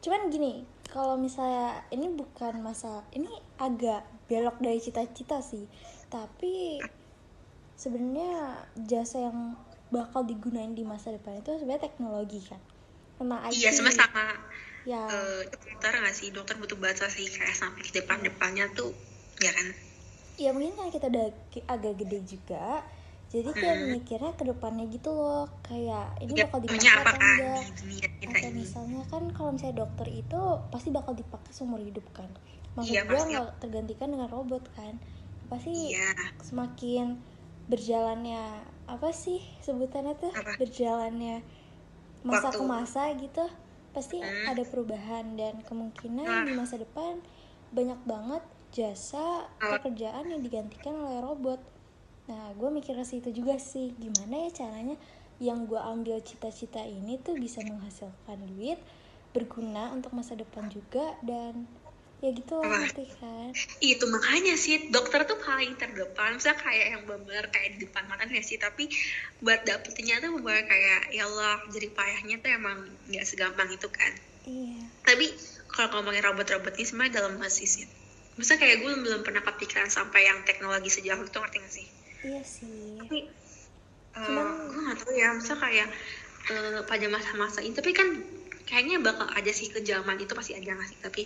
Cuman 0.00 0.32
gini 0.32 0.64
Kalau 0.90 1.14
misalnya 1.14 1.84
Ini 1.92 2.08
bukan 2.16 2.64
masa 2.64 3.04
Ini 3.12 3.30
agak 3.60 4.02
belok 4.26 4.58
dari 4.58 4.80
cita-cita 4.80 5.38
sih. 5.44 5.68
Tapi 6.08 6.80
sebenarnya 7.82 8.32
jasa 8.92 9.16
yang 9.28 9.38
bakal 9.96 10.22
digunain 10.30 10.72
di 10.78 10.84
masa 10.92 11.08
depan 11.16 11.34
itu 11.40 11.50
sebenarnya 11.58 11.84
teknologi 11.88 12.40
kan? 12.50 12.60
Karena 13.18 13.36
IT 13.52 13.58
iya 13.58 13.70
sebenarnya 13.76 13.98
sama 14.02 14.24
ya. 14.92 15.04
Eh, 15.14 15.42
dokter 15.52 15.92
nggak 16.00 16.16
sih? 16.20 16.28
Dokter 16.36 16.54
butuh 16.62 16.78
bahasa 16.84 17.06
sih 17.16 17.26
kayak 17.36 17.56
sampai 17.62 17.82
di 17.86 17.92
depan 17.98 18.18
depannya 18.28 18.66
tuh 18.78 18.90
ya 19.44 19.52
kan? 19.56 19.68
Ya 20.40 20.50
mungkin 20.56 20.72
karena 20.78 20.90
kita 20.96 21.06
udah 21.12 21.26
agak 21.74 21.94
gede 22.00 22.18
juga 22.32 22.64
jadi 23.30 23.50
kayak 23.54 23.78
Hmm. 23.78 23.94
mikirnya 23.94 24.32
ke 24.34 24.42
depannya 24.50 24.84
gitu 24.90 25.10
loh 25.14 25.46
kayak 25.68 26.18
ini 26.24 26.34
ya, 26.34 26.44
bakal 26.44 26.58
dipakai 26.66 27.00
apa 27.06 27.10
kan 27.20 27.20
enggak? 27.28 27.62
di 27.88 27.98
atau 28.30 28.48
misalnya 28.52 29.02
kan 29.12 29.22
kalau 29.36 29.50
misalnya 29.54 29.76
dokter 29.86 30.06
itu 30.22 30.40
pasti 30.72 30.88
bakal 30.98 31.12
dipakai 31.20 31.50
seumur 31.56 31.80
hidup 31.88 32.06
kan? 32.18 32.30
Maksud 32.78 32.98
Iya, 32.98 33.02
gue 33.08 33.20
nggak 33.30 33.46
tergantikan 33.62 34.08
dengan 34.14 34.28
robot 34.30 34.64
kan? 34.76 34.94
Pasti 35.50 35.94
iya. 35.94 36.30
semakin 36.42 37.06
berjalannya 37.70 38.42
apa 38.84 39.14
sih 39.14 39.38
sebutannya 39.60 40.18
tuh 40.18 40.28
Apa? 40.28 40.58
berjalannya 40.58 41.40
masa 42.20 42.50
Waktu. 42.50 42.58
ke 42.58 42.64
masa 42.66 43.02
gitu 43.14 43.44
pasti 43.90 44.18
Hmm. 44.18 44.50
ada 44.50 44.62
perubahan 44.62 45.34
dan 45.34 45.62
kemungkinan 45.62 46.26
Nah. 46.26 46.44
di 46.44 46.52
masa 46.52 46.76
depan 46.76 47.22
banyak 47.70 47.98
banget 48.04 48.42
jasa 48.70 49.46
pekerjaan 49.56 50.26
yang 50.28 50.42
digantikan 50.42 50.94
oleh 50.96 51.18
robot 51.20 51.58
nah 52.26 52.50
gue 52.52 52.70
mikir 52.70 52.94
ke 52.94 53.02
situ 53.02 53.30
juga 53.32 53.58
sih 53.58 53.90
gimana 53.96 54.46
ya 54.46 54.50
caranya 54.56 54.94
yang 55.40 55.64
gue 55.64 55.78
ambil 55.78 56.18
cita-cita 56.20 56.78
ini 56.80 57.18
tuh 57.18 57.34
bisa 57.34 57.58
menghasilkan 57.60 58.38
duit 58.48 58.78
berguna 59.30 59.90
untuk 59.90 60.10
masa 60.12 60.34
depan 60.34 60.66
juga 60.66 61.14
dan 61.20 61.66
ya 62.20 62.30
gitu 62.36 62.52
lah 62.60 62.84
ngerti 62.84 63.04
kan? 63.16 63.50
Itu 63.80 64.04
makanya 64.08 64.54
sih 64.54 64.92
dokter 64.92 65.24
tuh 65.24 65.40
paling 65.40 65.72
terdepan. 65.80 66.36
Misalnya 66.36 66.60
kayak 66.60 66.86
yang 66.92 67.02
bener 67.08 67.44
kayak 67.48 67.68
di 67.76 67.88
depan 67.88 68.04
mata 68.06 68.28
nih 68.28 68.44
sih? 68.44 68.60
Tapi 68.60 68.84
buat 69.40 69.64
dapetinnya 69.64 70.20
tuh 70.20 70.36
bener 70.38 70.64
kayak 70.68 71.00
ya 71.10 71.24
Allah 71.24 71.64
jadi 71.72 71.88
payahnya 71.90 72.36
tuh 72.44 72.50
emang 72.52 72.78
nggak 73.08 73.24
segampang 73.24 73.68
itu 73.72 73.88
kan. 73.88 74.12
Iya. 74.46 74.80
Tapi 75.02 75.26
kalau 75.70 75.88
ngomongin 75.98 76.22
robot-robot 76.22 76.76
ini 76.76 76.84
sebenarnya 76.84 77.12
dalam 77.24 77.34
masih 77.40 77.66
sih. 77.66 77.84
Maksudnya 78.36 78.60
kayak 78.62 78.76
gue 78.80 78.92
belum 79.04 79.20
pernah 79.20 79.42
kepikiran 79.44 79.88
sampai 79.88 80.28
yang 80.28 80.38
teknologi 80.44 80.88
sejauh 80.88 81.20
itu 81.20 81.38
ngerti 81.40 81.56
gak 81.60 81.72
sih? 81.72 81.86
iya 82.20 82.40
sih. 82.44 83.00
Tapi 83.00 83.18
eh, 84.16 84.24
Cuman- 84.24 84.56
gue 84.70 84.80
gak 84.88 84.98
tahu 85.00 85.12
ya, 85.16 85.28
misalnya 85.32 85.60
kayak 85.60 85.88
eh, 86.50 86.80
pada 86.84 87.06
masa-masa 87.08 87.58
ini, 87.60 87.74
tapi 87.76 87.92
kan 87.92 88.08
kayaknya 88.64 88.96
bakal 89.02 89.28
ada 89.28 89.52
sih 89.52 89.68
ke 89.68 89.82
zaman 89.82 90.16
itu 90.16 90.32
pasti 90.32 90.52
ada 90.56 90.72
gak 90.72 90.88
sih? 90.88 90.98
Tapi 91.00 91.22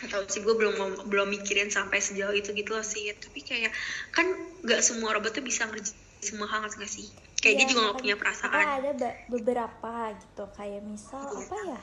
atau 0.00 0.24
sih 0.24 0.40
gue 0.40 0.52
belum 0.52 0.74
belum 1.04 1.28
mikirin 1.30 1.68
sampai 1.68 1.98
sejauh 1.98 2.32
itu 2.32 2.50
gitu 2.50 2.70
loh 2.70 2.82
sih. 2.82 3.08
Tapi 3.12 3.40
kayak 3.40 3.72
kan 4.10 4.26
gak 4.62 4.80
semua 4.80 5.12
robot 5.12 5.32
tuh 5.32 5.42
bisa 5.42 5.64
ngerjain 5.64 5.96
semua 6.20 6.46
hal 6.46 6.60
ngerti 6.62 6.76
gak 6.78 6.92
sih? 6.92 7.06
Kayak 7.38 7.54
dia 7.54 7.60
Iya, 7.60 7.68
juga 7.68 7.80
gak 7.80 7.86
makanya- 7.86 8.00
punya 8.02 8.16
perasaan. 8.16 8.52
apa 8.52 8.72
ada 8.78 9.08
beberapa 9.26 9.92
gitu 10.16 10.44
kayak 10.50 10.82
misal 10.82 11.20
Iya. 11.22 11.40
apa 11.42 11.56
ya 11.66 11.80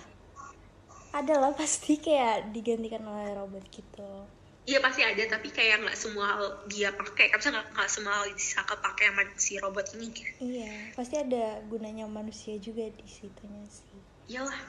ada 1.10 1.34
lah 1.36 1.52
pasti 1.52 1.98
kayak 1.98 2.52
digantikan 2.52 3.02
oleh 3.02 3.34
robot 3.34 3.66
gitu 3.68 4.28
Iya 4.62 4.84
pasti 4.84 5.00
ada, 5.00 5.24
tapi 5.32 5.48
kayak 5.48 5.80
nggak 5.80 5.96
semua 5.96 6.28
hal 6.28 6.44
dia 6.68 6.92
pakai. 6.92 7.32
Kan 7.32 7.40
nggak 7.40 7.72
nggak 7.72 7.88
semua 7.88 8.20
hal 8.20 8.28
bisa 8.36 8.60
kepake 8.62 9.08
sama 9.08 9.24
si 9.40 9.56
robot 9.58 9.96
ini 9.96 10.12
kan? 10.12 10.28
iya 10.44 10.68
pasti 10.92 11.16
ada 11.16 11.64
gunanya 11.64 12.04
manusia 12.04 12.60
juga 12.60 12.84
di 12.84 13.08
situnya 13.08 13.64
sih 13.66 13.96
Iyalah, 14.28 14.60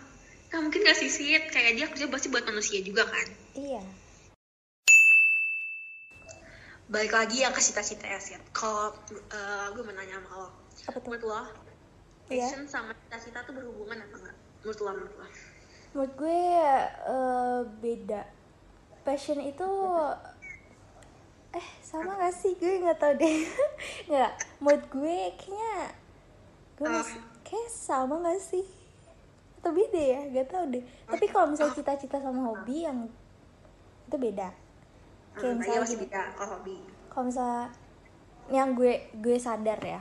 nggak 0.48 0.60
mungkin 0.64 0.80
nggak 0.80 0.96
sih 0.96 1.10
sih 1.12 1.28
kayak 1.52 1.76
dia 1.76 1.86
kerja 1.92 2.08
pasti 2.08 2.28
buat 2.32 2.44
manusia 2.48 2.80
juga 2.80 3.04
kan? 3.04 3.26
iya 3.54 3.82
Balik 6.88 7.12
lagi 7.12 7.44
yang 7.44 7.52
ke 7.52 7.60
cita-cita 7.60 8.08
ya 8.08 8.16
sih. 8.16 8.32
Kalau 8.56 8.96
eh, 9.12 9.66
gue 9.76 9.82
mau 9.84 9.92
nanya 9.92 10.24
sama 10.24 10.40
lo, 10.40 10.48
apa 10.88 10.96
tuh 10.96 11.08
menurut 11.12 11.24
lo, 11.28 11.42
Iya. 12.32 12.48
passion 12.48 12.64
sama 12.64 12.96
cita-cita 12.96 13.44
tuh 13.44 13.52
berhubungan 13.52 14.00
apa 14.00 14.16
enggak? 14.16 14.36
Menurut 14.64 14.78
lo, 14.80 14.90
menurut 14.96 15.16
lo? 15.20 15.26
menurut 15.88 16.12
gue 16.16 16.40
eh, 17.08 17.60
beda 17.80 18.20
passion 19.04 19.40
itu 19.40 19.68
eh 21.48 21.68
sama 21.80 22.12
gak 22.20 22.36
sih 22.36 22.52
gue 22.60 22.84
nggak 22.84 23.00
tahu 23.00 23.12
deh 23.16 23.36
nggak 24.12 24.32
menurut 24.60 24.84
gue 24.92 25.16
kayaknya 25.40 25.96
gue 26.76 26.86
masih 26.86 27.20
kayak 27.40 27.70
sama 27.72 28.20
gak 28.20 28.36
sih 28.36 28.68
atau 29.68 29.76
beda 29.76 30.00
ya 30.00 30.20
gak 30.32 30.48
tahu 30.48 30.64
deh. 30.72 30.80
Tapi 31.04 31.24
kalau 31.28 31.52
misalnya 31.52 31.76
cita-cita 31.76 32.16
sama 32.16 32.40
hobi 32.42 32.88
yang 32.88 33.04
itu 34.04 34.16
beda. 34.16 34.48
Kayak 35.36 35.36
Hmm, 35.36 35.44
iya 35.44 35.52
misalnya 35.54 35.80
masih 35.84 35.92
gini, 35.92 36.04
beda 36.08 36.20
kalau 36.32 36.48
hobi. 36.56 36.76
kalau 37.06 37.24
misalnya 37.28 37.62
yang 38.48 38.68
gue 38.72 38.92
gue 39.14 39.36
sadar 39.36 39.76
ya. 39.78 40.00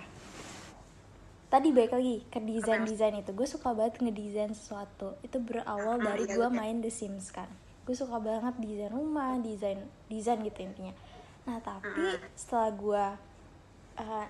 Tadi 1.48 1.68
balik 1.72 1.92
lagi 1.92 2.16
ke 2.28 2.40
desain 2.40 2.84
desain 2.84 3.12
itu. 3.14 3.32
Gue 3.32 3.44
suka 3.46 3.72
banget 3.72 4.00
ngedesain 4.00 4.52
sesuatu. 4.52 5.20
Itu 5.20 5.40
berawal 5.40 6.00
Ah, 6.00 6.04
dari 6.06 6.24
iya, 6.24 6.36
gue 6.36 6.48
main 6.50 6.80
The 6.80 6.88
Sims 6.88 7.32
kan. 7.32 7.48
Gue 7.84 7.92
suka 7.92 8.20
banget 8.20 8.56
desain 8.60 8.92
rumah 8.92 9.36
desain 9.40 9.80
desain 10.08 10.40
gitu 10.40 10.60
intinya. 10.60 10.96
Nah 11.44 11.60
tapi 11.60 12.04
setelah 12.36 12.72
gue 12.72 13.06
uh, 13.98 14.26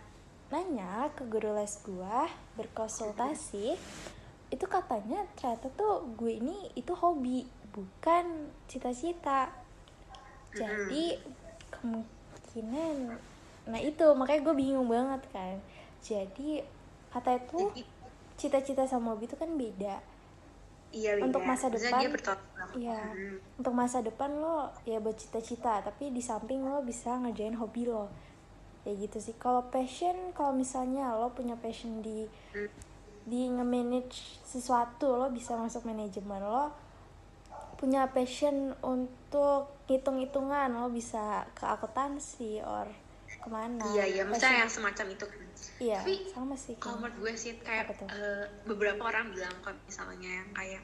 nanya 0.47 1.09
ke 1.11 1.25
guru 1.25 1.53
les 1.53 1.73
gue 1.81 2.15
berkonsultasi 2.55 3.73
itu 4.47 4.65
katanya 4.65 5.27
ternyata 5.35 5.67
tuh 5.75 6.07
gue 6.15 6.39
ini 6.39 6.71
itu 6.79 6.95
hobi 6.95 7.43
bukan 7.75 8.47
cita-cita 8.71 9.51
jadi 10.55 11.19
kemungkinan 11.69 13.19
nah 13.67 13.79
itu 13.83 14.05
makanya 14.15 14.41
gue 14.47 14.55
bingung 14.55 14.87
banget 14.87 15.21
kan 15.35 15.55
jadi 15.99 16.63
tuh 17.51 17.73
Jadi, 17.73 17.83
cita-cita 18.37 18.85
sama 18.87 19.17
hobi 19.17 19.27
itu 19.27 19.35
kan 19.35 19.49
beda 19.57 19.97
iya. 20.93 21.19
Untuk 21.19 21.43
masa 21.43 21.67
depan. 21.67 22.05
Iya. 22.77 23.01
Hmm. 23.11 23.37
untuk 23.59 23.73
masa 23.75 23.99
depan 23.99 24.31
lo 24.37 24.71
ya 24.87 25.03
buat 25.03 25.19
cita-cita 25.19 25.83
tapi 25.83 26.13
di 26.13 26.23
samping 26.23 26.63
lo 26.63 26.79
bisa 26.85 27.17
ngerjain 27.19 27.57
hobi 27.59 27.89
lo 27.89 28.07
ya 28.87 28.95
gitu 28.95 29.19
sih 29.19 29.35
kalau 29.35 29.67
passion 29.67 30.31
kalau 30.31 30.55
misalnya 30.55 31.11
lo 31.17 31.35
punya 31.35 31.59
passion 31.59 31.99
di 31.99 32.29
Hmm. 32.55 32.86
Di 33.27 33.51
nge-manage 33.51 34.39
sesuatu 34.47 35.19
lo 35.19 35.27
bisa 35.27 35.59
masuk 35.59 35.83
manajemen 35.83 36.39
lo 36.39 36.71
punya 37.77 38.09
passion 38.09 38.73
untuk 38.81 39.69
hitung-hitungan 39.85 40.71
lo 40.73 40.87
bisa 40.89 41.45
ke 41.53 41.67
akuntansi 41.67 42.63
or 42.63 42.87
ke 43.27 43.47
mana 43.51 43.83
Iya 43.93 44.03
iya, 44.07 44.23
maksudnya 44.25 44.65
yang 44.65 44.71
semacam 44.71 45.05
itu 45.13 45.25
kan. 45.27 45.39
iya 45.77 45.99
Tapi, 46.01 46.15
sama 46.31 46.55
sih 46.57 46.73
Kalau 46.79 46.97
menurut 47.03 47.15
gue 47.21 47.33
sih 47.37 47.53
kayak 47.61 47.91
eh, 48.09 48.45
beberapa 48.65 49.11
orang 49.11 49.29
bilang 49.35 49.53
kalau 49.61 49.77
misalnya 49.85 50.25
yang 50.41 50.49
kayak 50.55 50.81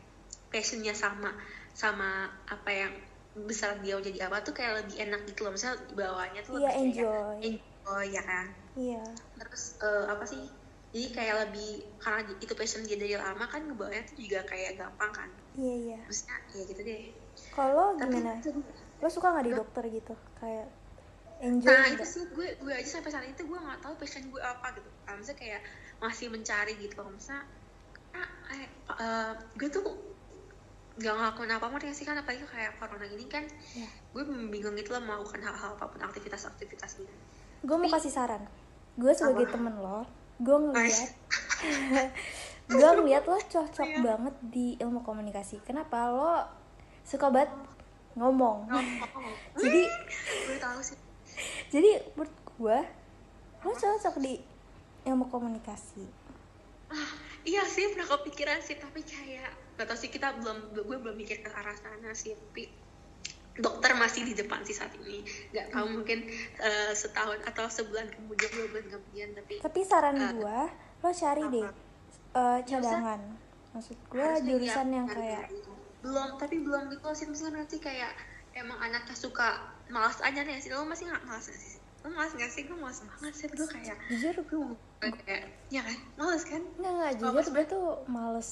passionnya 0.54 0.94
sama 0.94 1.34
sama 1.74 2.30
apa 2.46 2.70
yang 2.70 2.94
besar 3.34 3.82
dia 3.82 3.98
jadi 3.98 4.30
apa 4.30 4.46
tuh 4.46 4.54
kayak 4.54 4.86
lebih 4.86 5.02
enak 5.10 5.26
gitu 5.26 5.50
loh. 5.50 5.52
Misalnya 5.58 5.82
bawahnya 5.98 6.42
tuh 6.46 6.62
Iya, 6.62 6.70
lebih 6.70 6.70
kayak 6.70 6.86
enjoy. 6.86 7.38
enjoy 7.42 8.06
ya 8.14 8.22
kan. 8.22 8.48
iya 8.78 9.04
Terus 9.42 9.64
eh, 9.82 10.06
apa 10.06 10.24
sih? 10.28 10.44
Jadi 10.94 11.10
kayak 11.10 11.36
lebih 11.42 11.70
karena 11.98 12.22
itu 12.38 12.54
passion 12.54 12.86
dia 12.86 12.94
dari 12.94 13.18
lama 13.18 13.44
kan 13.44 13.66
ngebawanya 13.66 14.06
tuh 14.06 14.16
juga 14.16 14.46
kayak 14.46 14.78
gampang 14.78 15.10
kan. 15.12 15.30
iya 15.54 15.74
iya 15.76 16.00
Maksudnya 16.06 16.38
ya 16.50 16.64
gitu 16.64 16.82
deh. 16.82 17.04
kalau 17.50 17.98
gimana 17.98 18.38
itu- 18.38 18.62
lo 19.02 19.10
suka 19.10 19.34
nggak 19.34 19.46
di 19.46 19.54
dokter 19.54 19.84
gitu 19.90 20.14
kayak 20.38 20.70
enjoy 21.40 21.68
Nah 21.68 21.86
itu 21.90 22.06
sih 22.06 22.24
gue 22.30 22.48
gue 22.56 22.72
aja 22.72 22.90
sampai 22.94 23.10
saat 23.10 23.26
itu 23.26 23.42
gue 23.42 23.58
nggak 23.58 23.82
tahu 23.82 23.94
passion 23.98 24.30
gue 24.30 24.38
apa 24.40 24.70
gitu. 24.72 24.90
Nah, 25.04 25.14
maksudnya 25.14 25.36
kayak 25.36 25.62
masih 25.98 26.30
mencari 26.30 26.74
gitu 26.78 26.94
loh. 26.96 27.10
Misalnya 27.10 27.44
ah, 28.14 28.30
eh, 28.96 29.32
gue 29.58 29.68
tuh 29.68 29.82
nggak 30.94 31.10
ngelakuin 31.12 31.52
apa 31.52 31.66
apa 31.68 31.90
sih 31.90 32.06
kan 32.06 32.14
apalagi 32.16 32.46
kayak 32.46 32.78
corona 32.78 33.02
gini 33.04 33.26
kan 33.26 33.42
Iya. 33.74 33.90
gue 34.14 34.24
bingung 34.48 34.78
gitu 34.78 34.94
loh 34.94 35.02
melakukan 35.02 35.42
hal-hal 35.42 35.74
apa 35.74 35.90
pun 35.90 35.98
aktivitas-aktivitas 36.00 37.02
gitu. 37.02 37.10
gue 37.64 37.76
mau 37.76 37.90
kasih 37.90 38.14
saran 38.14 38.46
gue 38.94 39.10
sebagai 39.12 39.50
Apa? 39.50 39.54
temen 39.58 39.74
lo 39.74 40.06
gue 40.44 40.58
ngeliat 40.60 41.10
gue 42.74 42.90
ngeliat 42.94 43.24
lo 43.24 43.40
cocok 43.40 43.88
Iya. 43.88 44.00
banget 44.02 44.36
di 44.44 44.76
ilmu 44.78 45.00
komunikasi. 45.02 45.64
Kenapa? 45.64 46.10
Lo 46.10 46.34
suka 47.02 47.28
banget 47.28 47.52
ngomong. 48.14 48.68
Jadi- 49.62 49.92
sih. 50.84 51.00
jadi 51.68 51.98
menurut 52.14 52.36
gue 52.54 52.78
lo 53.64 53.72
cocok 53.72 54.16
di 54.20 54.38
ilmu 55.04 55.28
komunikasi. 55.28 56.06
Ah, 56.88 57.12
iya 57.44 57.66
sih 57.66 57.90
pernah 57.90 58.06
kepikiran 58.06 58.60
sih. 58.60 58.78
Tapi 58.78 59.02
kayak 59.02 59.50
gak 59.74 59.90
tau 59.90 59.98
sih 59.98 60.08
kita 60.08 60.38
belum 60.38 60.78
gue 60.78 60.98
belum 61.00 61.16
mikir 61.18 61.42
ke 61.42 61.50
arah 61.50 61.74
sana 61.74 62.14
sih 62.14 62.38
tapi 62.38 62.70
dokter 63.54 63.94
masih 63.94 64.26
di 64.26 64.34
depan 64.34 64.66
sih 64.66 64.74
saat 64.74 64.90
ini. 64.98 65.22
Nggak 65.54 65.68
tahu 65.70 65.86
mungkin 66.02 66.26
eh, 66.58 66.92
setahun 66.98 67.38
atau 67.46 67.70
sebulan 67.70 68.10
kemudian 68.10 68.50
dua 68.50 68.68
bulan 68.74 68.86
kemudian 68.90 69.30
tapi 69.38 69.54
tapi 69.62 69.80
saran 69.86 70.18
Eh, 70.18 70.32
gue 70.34 70.60
lo 71.04 71.10
cari 71.14 71.44
apa? 71.46 71.54
deh 71.54 71.68
eh, 72.34 72.60
cadangan. 72.66 73.22
Maksud 73.74 73.98
gue 74.10 74.22
harusnya 74.22 74.46
jurusan 74.50 74.88
iya, 74.90 74.96
yang 74.98 75.08
kayak 75.10 75.46
belum 76.04 76.30
tapi 76.42 76.56
belum 76.66 76.84
gitu 76.92 77.10
sih 77.14 77.28
misalnya 77.30 77.64
nanti 77.64 77.78
kayak 77.78 78.12
emang 78.58 78.78
anaknya 78.82 79.16
suka 79.16 79.62
malas 79.94 80.18
aja 80.26 80.42
nih 80.42 80.58
sih. 80.58 80.74
Lo 80.74 80.86
masih 80.90 81.14
nggak 81.14 81.24
malas 81.30 81.46
sih? 81.46 81.78
Lo 82.02 82.10
malas 82.10 82.34
nggak 82.34 82.50
sih? 82.50 82.62
Gue 82.66 82.78
malas 82.82 83.06
banget 83.06 83.34
sih 83.38 83.48
gue 83.54 83.68
kayak 83.70 83.98
jujur 84.10 84.36
gue 84.42 84.66
kayak 85.30 85.46
ya 85.70 85.82
kan? 85.86 85.98
Malas 86.18 86.42
kan? 86.42 86.62
Nggak, 86.82 86.92
nggak, 86.98 87.12
jujur 87.22 87.46
gue 87.54 87.66
tuh 87.70 87.86
males. 88.10 88.50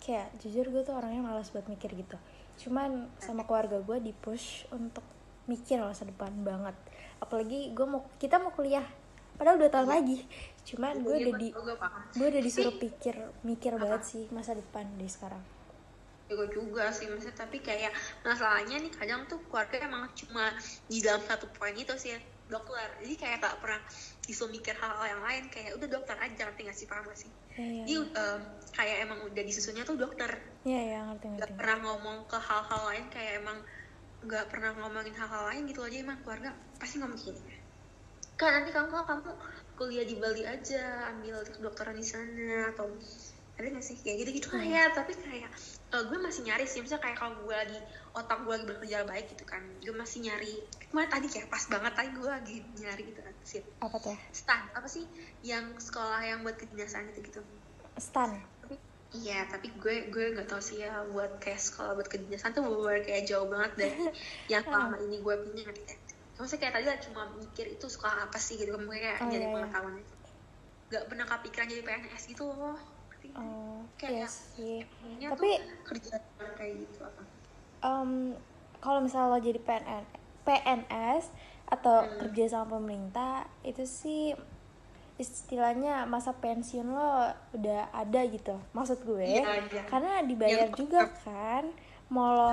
Kayak, 0.00 0.32
jujur 0.40 0.64
gue 0.72 0.80
tuh 0.80 0.96
orangnya 0.96 1.20
males 1.20 1.52
buat 1.52 1.68
mikir 1.68 1.92
gitu 1.92 2.16
Cuman 2.60 3.08
sama 3.16 3.48
keluarga 3.48 3.80
gue 3.80 3.98
di 4.04 4.12
push 4.12 4.68
untuk 4.68 5.02
mikir 5.48 5.80
masa 5.80 6.04
depan 6.04 6.30
banget. 6.44 6.76
Apalagi 7.18 7.72
gue 7.72 7.86
mau, 7.88 8.04
kita 8.20 8.36
mau 8.36 8.52
kuliah. 8.52 8.84
Padahal 9.40 9.56
dua 9.56 9.72
tahun 9.72 9.88
lagi. 9.88 10.28
Cuman 10.68 11.00
gue 11.00 11.16
udah 11.24 11.34
di, 11.40 11.48
gue 12.12 12.26
udah 12.28 12.42
disuruh 12.44 12.76
pikir, 12.76 13.16
mikir 13.40 13.72
banget 13.80 14.02
sih 14.04 14.24
masa 14.28 14.52
depan 14.52 14.84
dari 15.00 15.08
sekarang. 15.08 15.40
Ya 16.28 16.38
gue 16.38 16.48
juga 16.52 16.92
sih 16.94 17.10
maksudnya 17.10 17.34
tapi 17.34 17.58
kayak 17.58 17.90
masalahnya 18.22 18.78
nih 18.78 18.92
kadang 18.94 19.26
tuh 19.26 19.42
keluarga 19.50 19.82
emang 19.82 20.06
cuma 20.14 20.54
di 20.86 21.02
dalam 21.02 21.18
satu 21.26 21.50
poin 21.56 21.74
itu 21.74 21.90
sih 21.96 22.14
dokter. 22.46 22.86
Jadi 23.00 23.14
kayak 23.16 23.36
gak 23.42 23.56
pernah 23.62 23.80
disuruh 24.26 24.52
mikir 24.52 24.74
hal-hal 24.76 25.06
yang 25.16 25.22
lain. 25.24 25.42
Kayak 25.48 25.80
udah 25.80 25.88
dokter 25.88 26.16
aja 26.20 26.42
ngerti 26.46 26.60
gak 26.68 26.76
sih 26.76 26.86
paham 26.86 27.08
gak 27.08 27.18
sih? 27.18 27.30
Iya, 27.58 27.82
jadi 27.82 27.94
iya, 27.94 28.00
em, 28.14 28.40
kayak 28.70 28.96
emang 29.08 29.18
udah 29.26 29.42
disusunnya 29.42 29.82
tuh 29.82 29.96
dokter. 29.98 30.30
Iya, 30.62 30.80
iya, 30.86 30.89
ngerti, 31.20 31.36
gak 31.36 31.48
ngerti 31.52 31.58
pernah 31.60 31.76
ngomong 31.84 32.18
ke 32.24 32.38
hal-hal 32.40 32.82
lain 32.88 33.04
kayak 33.12 33.32
emang 33.44 33.58
gak 34.24 34.44
pernah 34.48 34.72
ngomongin 34.76 35.14
hal-hal 35.16 35.42
lain 35.52 35.62
gitu 35.68 35.80
aja 35.84 35.96
emang 36.00 36.18
keluarga 36.24 36.50
pasti 36.80 36.96
ngomong 37.00 37.20
gini 37.20 37.40
kan 38.40 38.56
nanti 38.56 38.72
kamu 38.72 38.88
kamu 39.04 39.32
kuliah 39.76 40.04
di 40.08 40.16
Bali 40.16 40.48
aja 40.48 41.12
ambil 41.12 41.44
kedokteran 41.44 41.96
di 41.96 42.04
sana 42.04 42.72
atau 42.72 42.88
ada 43.60 43.76
gak 43.76 43.84
sih? 43.84 44.00
Kayak 44.00 44.16
gitu 44.24 44.30
gitu 44.40 44.46
kayak 44.56 44.96
tapi 44.96 45.12
kayak 45.12 45.52
eh, 45.92 46.02
gue 46.08 46.18
masih 46.24 46.48
nyari 46.48 46.64
sih. 46.64 46.80
Misalnya 46.80 47.04
kayak 47.04 47.16
kalau 47.20 47.36
gue 47.44 47.52
lagi 47.52 47.76
otak 48.16 48.40
gue 48.48 48.52
lagi 48.56 48.64
bekerja 48.64 49.04
baik 49.04 49.36
gitu 49.36 49.44
kan 49.44 49.60
gue 49.84 49.92
masih 49.92 50.24
nyari. 50.24 50.56
Kemarin 50.88 51.12
tadi 51.12 51.26
kayak 51.28 51.52
pas 51.52 51.64
banget 51.68 51.92
tadi 51.92 52.08
gue 52.16 52.24
lagi 52.24 52.56
nyari 52.80 53.02
gitu 53.12 53.20
kan 53.20 53.34
sih 53.44 53.60
Apa 53.84 53.96
tuh? 54.00 54.16
stan 54.32 54.64
apa 54.72 54.88
sih 54.88 55.04
yang 55.44 55.76
sekolah 55.76 56.24
yang 56.24 56.40
buat 56.40 56.56
kedinasan 56.56 57.12
gitu 57.12 57.20
gitu? 57.20 57.40
Stan 58.00 58.32
Iya, 59.10 59.42
tapi 59.46 59.74
gue 59.74 60.06
gue 60.06 60.24
nggak 60.32 60.46
tahu 60.46 60.62
sih 60.62 60.80
ya 60.80 61.02
buat 61.10 61.38
kayak 61.38 61.58
sekolah 61.58 61.98
buat 61.98 62.06
kedinasan 62.06 62.54
tuh 62.54 62.62
bener 62.62 63.02
kayak 63.02 63.26
jauh 63.26 63.50
banget 63.50 63.72
dari 63.76 63.94
yang 64.52 64.62
selama 64.62 64.96
ini 65.00 65.18
gue 65.18 65.34
punya 65.40 65.62
kan. 65.66 65.76
Maksudnya 66.38 66.60
kayak 66.60 66.74
tadi 66.74 66.86
lah 66.86 66.98
cuma 67.02 67.22
mikir 67.34 67.66
itu 67.68 67.84
sekolah 67.84 68.24
apa 68.24 68.38
sih 68.38 68.54
gitu, 68.56 68.70
mungkin 68.72 69.02
kayak 69.02 69.18
Oh, 69.18 69.26
nyari 69.26 69.36
iya, 69.36 69.44
iya. 69.44 69.54
pengetahuan. 69.56 69.94
Gak 70.88 71.04
pernah 71.06 71.26
kepikiran 71.28 71.66
jadi 71.68 71.82
PNS 71.82 72.22
gitu 72.26 72.42
loh. 72.48 72.78
Oh, 73.36 73.82
Kayak- 73.94 74.14
iya 74.16 74.26
sih 74.26 74.78
Tapi- 75.20 75.60
kerja 75.84 76.16
kayak 76.56 76.72
gitu 76.78 76.98
apa? 77.02 77.22
Em, 77.82 78.34
kalau 78.78 78.98
misalnya 79.00 79.28
lo 79.28 79.38
jadi 79.38 79.60
PNS, 79.60 80.06
PNS 80.42 81.24
atau 81.68 81.96
Hmm. 82.00 82.16
kerja 82.16 82.44
sama 82.48 82.78
pemerintah 82.78 83.34
itu 83.62 83.84
sih 83.84 84.32
istilahnya 85.20 86.08
masa 86.08 86.32
pensiun 86.32 86.88
lo 86.88 87.28
udah 87.52 87.92
ada 87.92 88.20
gitu 88.26 88.56
maksud 88.72 89.04
gue 89.04 89.20
Iya, 89.20 89.44
iya. 89.68 89.82
karena 89.84 90.24
dibayar 90.24 90.66
Iya, 90.66 90.74
juga 90.74 91.00
kan 91.20 91.68
mau 92.08 92.32
lo 92.32 92.50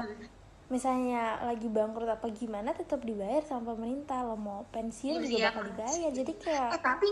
misalnya 0.68 1.40
lagi 1.42 1.72
bangkrut 1.72 2.12
apa 2.12 2.28
gimana 2.30 2.76
tetap 2.76 3.00
dibayar 3.00 3.40
sama 3.42 3.72
pemerintah 3.72 4.20
lo 4.22 4.36
mau 4.36 4.68
pensiun 4.68 5.24
juga 5.24 5.32
Iya, 5.32 5.48
bakal 5.50 5.64
kan. 5.64 5.70
dibayar 5.72 6.12
jadi 6.12 6.34
kayak 6.36 6.70
Eh 6.76 6.82
tapi 6.84 7.10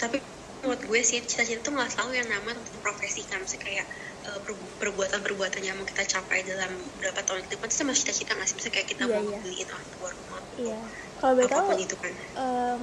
tapi 0.00 0.16
menurut 0.58 0.82
gue 0.82 1.00
sih 1.02 1.20
cita-cita 1.20 1.60
tuh 1.60 1.72
nggak 1.74 1.90
selalu 1.90 2.12
yang 2.16 2.28
namanya 2.30 2.58
tentang 2.58 2.80
profesi 2.80 3.22
kan 3.22 3.38
Maksudnya 3.38 3.62
kayak 3.62 3.86
eh, 4.24 4.38
per- 4.40 4.70
perbuatan-perbuatan 4.80 5.62
yang 5.62 5.76
mau 5.76 5.84
kita 5.84 6.02
capai 6.08 6.42
dalam 6.42 6.70
beberapa 6.96 7.20
tahun 7.22 7.44
ke 7.44 7.54
depan 7.54 7.66
itu 7.66 7.76
sama 7.76 7.92
cita-cita 7.92 8.32
nggak 8.32 8.48
sih 8.48 8.56
misalnya 8.56 8.74
kayak 8.74 8.88
kita 8.88 9.02
Iya, 9.04 9.14
mau 9.14 9.22
iya. 9.28 9.38
beliin 9.38 9.68
orang 9.68 9.88
tua 9.92 10.08
rumah 10.10 10.40
iya 10.56 10.78
kalau 11.18 11.34
tahu 11.38 11.46
apa 11.46 11.60
pun 11.68 11.78
itu 11.78 11.96
kan 11.98 12.12
em, 12.34 12.82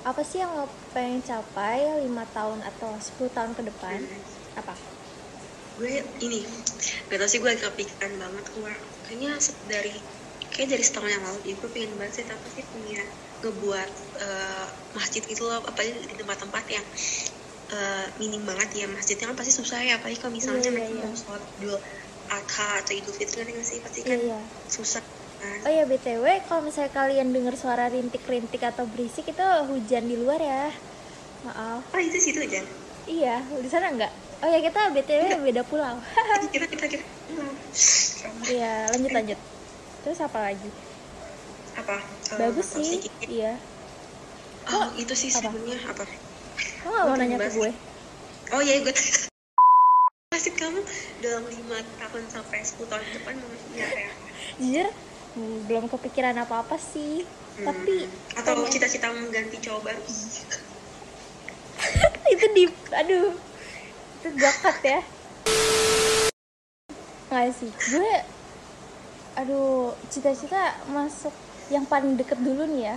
apa 0.00 0.20
sih 0.24 0.40
yang 0.40 0.52
lo 0.56 0.64
pengen 0.94 1.20
capai 1.20 1.84
lima 2.04 2.24
tahun 2.32 2.60
atau 2.64 2.96
10 2.96 3.36
tahun 3.36 3.52
ke 3.58 3.62
depan 3.68 3.98
Hmm. 4.00 4.24
apa 4.60 4.74
gue 5.76 5.92
ini 6.24 6.40
gak 7.08 7.18
tau 7.20 7.28
sih 7.30 7.38
gue 7.40 7.48
lagi 7.48 7.62
kepikiran 7.64 8.12
banget 8.20 8.44
keluar 8.52 8.74
kayaknya 9.06 9.32
dari 9.64 9.94
kayak 10.52 10.68
dari 10.76 10.84
setahun 10.84 11.10
yang 11.14 11.24
lalu 11.24 11.38
dia 11.46 11.54
gue 11.56 11.70
pengen 11.72 11.92
banget 12.00 12.12
sih 12.20 12.24
tapi 12.28 12.46
sih 12.52 12.64
punya 12.68 13.00
ngebuat 13.40 13.90
eh, 14.20 14.66
masjid 14.92 15.22
gitu 15.24 15.42
loh 15.48 15.60
apalagi 15.64 16.04
di 16.04 16.16
tempat-tempat 16.20 16.64
yang 16.68 16.86
eh, 17.76 18.06
minim 18.20 18.42
banget 18.44 18.68
ya 18.84 18.86
masjidnya 18.90 19.30
kan 19.30 19.36
pasti 19.40 19.52
susah 19.56 19.78
ya 19.84 19.92
apalagi 20.00 20.18
kalau 20.20 20.34
misalnya 20.34 20.68
iya, 20.68 20.74
mereka 20.74 20.92
iya. 20.92 21.04
mau 21.08 21.16
sholat 21.16 21.42
idul 21.56 21.76
adha 22.30 22.68
atau 22.82 22.92
idul 22.92 23.14
fitri 23.16 23.40
kan 23.56 23.64
sih 23.64 23.78
pasti 23.84 24.00
kan 24.04 24.18
iya 24.20 24.40
susah 24.68 25.02
kan 25.40 25.56
Oh 25.62 25.72
ya 25.72 25.84
BTW, 25.84 26.24
kalau 26.44 26.62
misalnya 26.62 26.92
kalian 26.92 27.32
dengar 27.32 27.56
suara 27.56 27.88
rintik-rintik 27.88 28.60
atau 28.60 28.84
berisik 28.86 29.24
itu 29.26 29.40
hujan 29.66 30.04
di 30.04 30.14
luar 30.14 30.38
ya. 30.38 30.68
Maaf. 31.40 31.80
oh 31.82 32.00
itu 32.00 32.18
situ 32.20 32.38
aja 32.38 32.60
Iya, 33.08 33.40
di 33.42 33.66
sana 33.66 33.88
enggak? 33.88 34.12
Oh 34.40 34.48
ya 34.48 34.60
kita 34.60 34.92
BTW 34.92 35.40
beda 35.42 35.62
pulau. 35.64 35.96
kita 36.52 36.68
kita 36.68 36.86
kita 36.86 37.04
Iya, 38.46 38.88
lanjut 38.88 39.10
lanjut. 39.10 39.38
Terus 40.00 40.20
apa 40.20 40.38
lagi? 40.42 40.70
apa 41.70 41.96
Eh, 41.96 42.36
Bagus 42.36 42.66
apa 42.68 42.76
sih. 42.78 43.00
Iya. 43.24 43.52
oh 44.68 44.86
itu 44.94 45.14
sih 45.14 45.30
Apa? 45.32 45.48
sebenarnya 45.48 45.78
apa 45.88 46.04
Lo 46.84 46.88
gak 46.92 47.04
mau 47.06 47.16
nanya 47.16 47.36
ke 47.38 47.48
gue? 47.50 47.70
Oh 48.50 48.60
iya 48.60 48.80
gue 48.80 48.92
Nasib 50.30 50.54
kamu 50.60 50.80
dalam 51.20 51.42
lima 51.46 51.78
tahun 51.96 52.24
sampai 52.28 52.58
10 52.60 52.84
tahun 52.84 53.06
depan 53.12 53.34
mau 53.34 53.48
ya 53.72 53.86
apa? 53.86 54.00
Jujur, 54.58 54.88
Hmm, 54.88 55.09
belum 55.36 55.86
kepikiran 55.86 56.34
apa 56.36 56.62
apa 56.62 56.76
sih. 56.76 57.24
Hmm. 57.50 57.66
tapi 57.66 58.08
atau 58.34 58.64
cita-cita 58.66 59.12
mengganti 59.12 59.60
cowok 59.60 59.80
baru 59.84 60.00
itu 62.32 62.46
di 62.56 62.64
aduh. 62.94 63.34
Itu 64.20 64.28
bakat 64.36 64.76
ya. 64.80 65.00
Nggak 67.28 67.52
sih. 67.54 67.70
Gue 67.90 68.10
aduh 69.36 69.92
cita-cita 70.08 70.80
masuk 70.88 71.32
yang 71.70 71.86
paling 71.86 72.18
deket 72.18 72.38
dulu 72.40 72.66
nih 72.66 72.92
ya. 72.92 72.96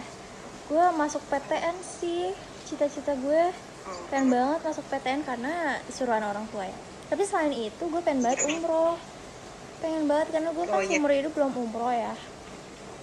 Gue 0.68 0.86
masuk 0.96 1.22
PTN 1.28 1.76
sih. 1.82 2.34
Cita-cita 2.66 3.14
gue 3.16 3.54
Oh. 3.84 3.92
pengen 4.08 4.32
banget 4.32 4.64
masuk 4.64 4.88
PTN 4.88 5.28
karena 5.28 5.76
suruhan 5.92 6.24
orang 6.24 6.48
tua 6.48 6.64
ya. 6.64 6.78
Tapi 7.12 7.28
selain 7.28 7.52
itu 7.52 7.84
gue 7.84 8.00
pengen 8.00 8.24
banget 8.24 8.48
umroh 8.48 8.96
pengen 9.84 10.04
banget 10.10 10.28
karena 10.34 10.50
gue 10.58 10.66
kan 10.74 10.80
Oh, 10.80 10.82
iya. 10.82 10.98
seumur 10.98 11.12
hidup 11.18 11.32
belum 11.38 11.54
umroh 11.64 11.92
ya. 12.04 12.14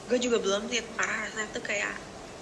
Gue 0.09 0.19
juga 0.25 0.39
belum 0.45 0.63
sih 0.73 0.81
parah 0.97 1.19
rasanya 1.25 1.49
tuh 1.57 1.63
kayak 1.71 1.93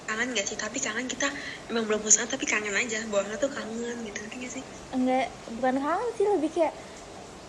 kangen 0.06 0.28
gak 0.38 0.46
sih? 0.50 0.58
Tapi 0.64 0.78
kangen 0.86 1.06
kita 1.12 1.28
emang 1.70 1.84
belum 1.88 2.02
usaha 2.10 2.26
tapi 2.34 2.44
kangen 2.52 2.74
aja. 2.82 2.98
Bawahnya 3.10 3.36
tuh 3.44 3.50
kangen 3.56 3.96
gitu 4.06 4.18
ngerti 4.22 4.36
gak 4.44 4.52
sih? 4.56 4.64
Enggak 4.94 5.24
bukan 5.56 5.76
kangen 5.84 6.10
sih 6.16 6.26
lebih 6.32 6.50
kayak 6.56 6.74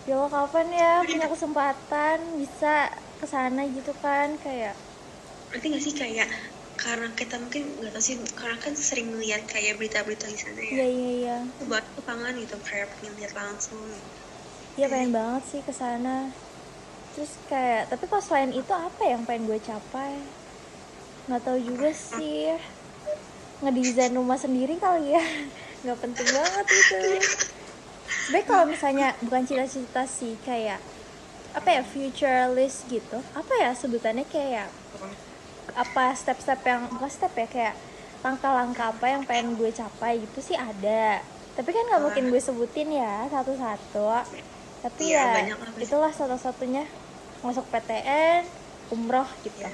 ya 0.08 0.12
Allah, 0.16 0.30
kapan 0.36 0.66
ya? 0.80 0.90
Punya 1.10 1.26
kesempatan 1.32 2.18
bisa 2.40 2.68
ke 3.20 3.26
sana 3.34 3.60
gitu 3.76 3.92
kan 4.04 4.28
kayak. 4.44 4.74
Ngerti 5.50 5.66
gak 5.74 5.84
sih? 5.86 5.94
Kayak 6.02 6.28
karena 6.82 7.06
kita 7.20 7.34
mungkin 7.42 7.62
nggak 7.78 7.92
tahu 7.94 8.04
sih 8.08 8.16
karena 8.40 8.56
kan 8.64 8.72
sering 8.88 9.08
melihat 9.14 9.42
kayak 9.52 9.76
berita-berita 9.78 10.26
di 10.34 10.38
sana 10.44 10.60
iya 10.72 10.84
ya 10.98 11.08
iya. 11.18 11.32
Iya 11.58 11.64
buat 11.68 11.84
tuh 11.94 12.04
kangen 12.08 12.34
gitu 12.42 12.56
kayak 12.68 12.86
pengen 12.92 13.12
lihat 13.18 13.32
langsung. 13.40 13.80
Iya 14.76 14.86
pengen 14.92 15.10
banget 15.16 15.42
sih 15.50 15.60
ke 15.66 15.72
sana. 15.80 16.10
Terus 17.16 17.32
kayak 17.50 17.90
tapi 17.90 18.04
kalau 18.06 18.22
selain 18.22 18.52
itu 18.54 18.72
apa 18.72 19.02
yang 19.02 19.22
pengen 19.26 19.50
gue 19.50 19.58
capai? 19.58 20.20
Nggak 21.26 21.42
tahu 21.42 21.58
juga 21.58 21.90
sih. 21.90 22.54
Ngedesain 23.60 24.14
rumah 24.14 24.38
sendiri 24.38 24.78
kali 24.78 25.14
ya. 25.14 25.24
Nggak 25.86 25.98
penting 26.00 26.28
banget 26.30 26.66
itu. 26.70 26.98
Sebenernya 28.10 28.46
kalau 28.46 28.64
misalnya 28.66 29.08
bukan 29.22 29.42
cita-cita 29.46 30.02
sih 30.06 30.34
kayak 30.46 30.78
apa 31.50 31.68
ya 31.68 31.82
future 31.82 32.50
list 32.54 32.86
gitu. 32.86 33.18
Apa 33.34 33.52
ya 33.58 33.70
sebutannya 33.74 34.26
kayak 34.26 34.70
apa 35.74 36.14
step-step 36.18 36.60
yang 36.66 36.90
bukan 36.90 37.10
step 37.10 37.32
ya 37.34 37.46
kayak 37.46 37.74
langkah-langkah 38.20 38.92
apa 38.92 39.06
yang 39.06 39.22
pengen 39.24 39.56
gue 39.56 39.70
capai 39.72 40.20
gitu 40.20 40.52
sih 40.52 40.56
ada 40.58 41.24
tapi 41.56 41.70
kan 41.72 41.84
nggak 41.88 42.02
mungkin 42.02 42.24
gue 42.28 42.40
sebutin 42.40 42.88
ya 43.00 43.26
satu-satu 43.32 44.04
tapi 44.80 45.00
Iya, 45.06 45.24
ya 45.44 45.54
pasti. 45.54 45.80
itulah 45.82 46.08
satu-satunya 46.10 46.84
masuk 47.40 47.64
PTN 47.68 48.42
umroh 48.90 49.28
gitu. 49.42 49.60
Iya. 49.60 49.72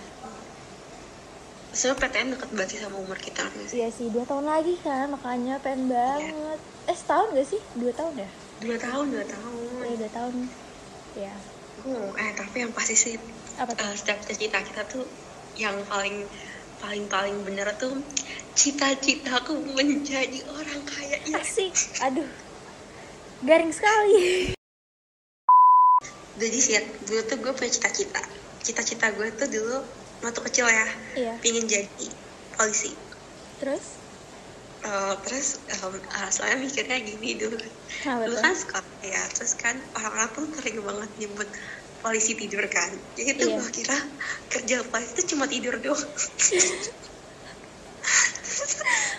Sebenernya 1.71 2.01
PTN 2.01 2.29
deket 2.33 2.49
banget 2.51 2.69
sih 2.69 2.81
sama 2.81 2.97
umur 2.97 3.19
kita 3.19 3.43
sih 3.63 3.77
iya 3.77 3.89
sih 3.89 4.09
dua 4.09 4.25
tahun 4.25 4.47
lagi 4.47 4.75
kan 4.81 5.07
makanya 5.09 5.61
pengen 5.61 5.89
banget. 5.89 6.59
Eh 6.87 6.97
setahun 6.97 7.29
gak 7.31 7.47
sih? 7.47 7.61
Dua 7.75 7.93
tahun 7.93 8.15
ya? 8.17 8.29
Dua 8.59 8.77
tahun 8.77 9.05
dua 9.13 9.25
tahun. 9.25 9.65
Iya 9.83 9.97
dua 9.99 10.11
tahun. 10.11 10.35
Ya 11.15 11.35
Oh, 11.79 12.09
eh 12.17 12.33
tapi 12.33 12.57
yang 12.59 12.73
pasti 12.73 12.97
sih 12.97 13.15
apa 13.55 13.69
tuh? 13.71 13.85
eh, 13.85 13.95
setiap 13.95 14.19
cita 14.25 14.59
kita 14.59 14.83
tuh 14.87 15.05
yang 15.55 15.77
paling 15.85 16.25
paling 16.77 17.05
paling 17.07 17.37
bener 17.43 17.69
tuh 17.77 18.01
cita-citaku 18.55 19.61
menjadi 19.71 20.41
orang 20.49 20.81
kaya. 20.83 21.21
Ya 21.23 21.37
asik. 21.39 21.77
Aduh. 22.01 22.25
Garing 23.39 23.69
sekali 23.69 24.17
jadi 26.37 26.59
sih 26.61 26.75
dulu 27.09 27.21
tuh 27.25 27.37
gue 27.41 27.53
punya 27.57 27.71
cita-cita. 27.73 28.21
Cita-cita 28.61 29.07
gue 29.17 29.27
tuh 29.37 29.49
dulu 29.49 29.77
waktu 30.21 30.41
kecil 30.49 30.67
ya 30.69 30.87
iya. 31.17 31.35
pingin 31.41 31.65
jadi 31.65 32.07
polisi. 32.57 32.93
Terus? 33.61 33.85
Eh, 34.87 35.15
terus 35.27 35.59
eh, 35.67 36.29
soalnya 36.31 36.57
mikirnya 36.63 36.99
gini 37.01 37.41
dulu. 37.41 37.59
Kenapa 38.05 38.29
dulu 38.29 38.37
kan 38.39 38.55
sekolah 38.55 38.87
ya 39.03 39.23
terus 39.33 39.53
kan 39.59 39.77
orang-orang 39.97 40.29
tuh 40.31 40.45
sering 40.61 40.79
banget 40.85 41.11
nyebut 41.19 41.49
polisi 42.05 42.33
tidur 42.39 42.65
kan. 42.69 42.91
Jadi 43.19 43.31
tuh 43.41 43.49
Iya. 43.51 43.57
gue 43.59 43.71
kira 43.73 43.99
kerja 44.53 44.77
polisi 44.87 45.13
itu 45.17 45.23
cuma 45.35 45.45
tidur 45.51 45.75
doang. 45.81 45.99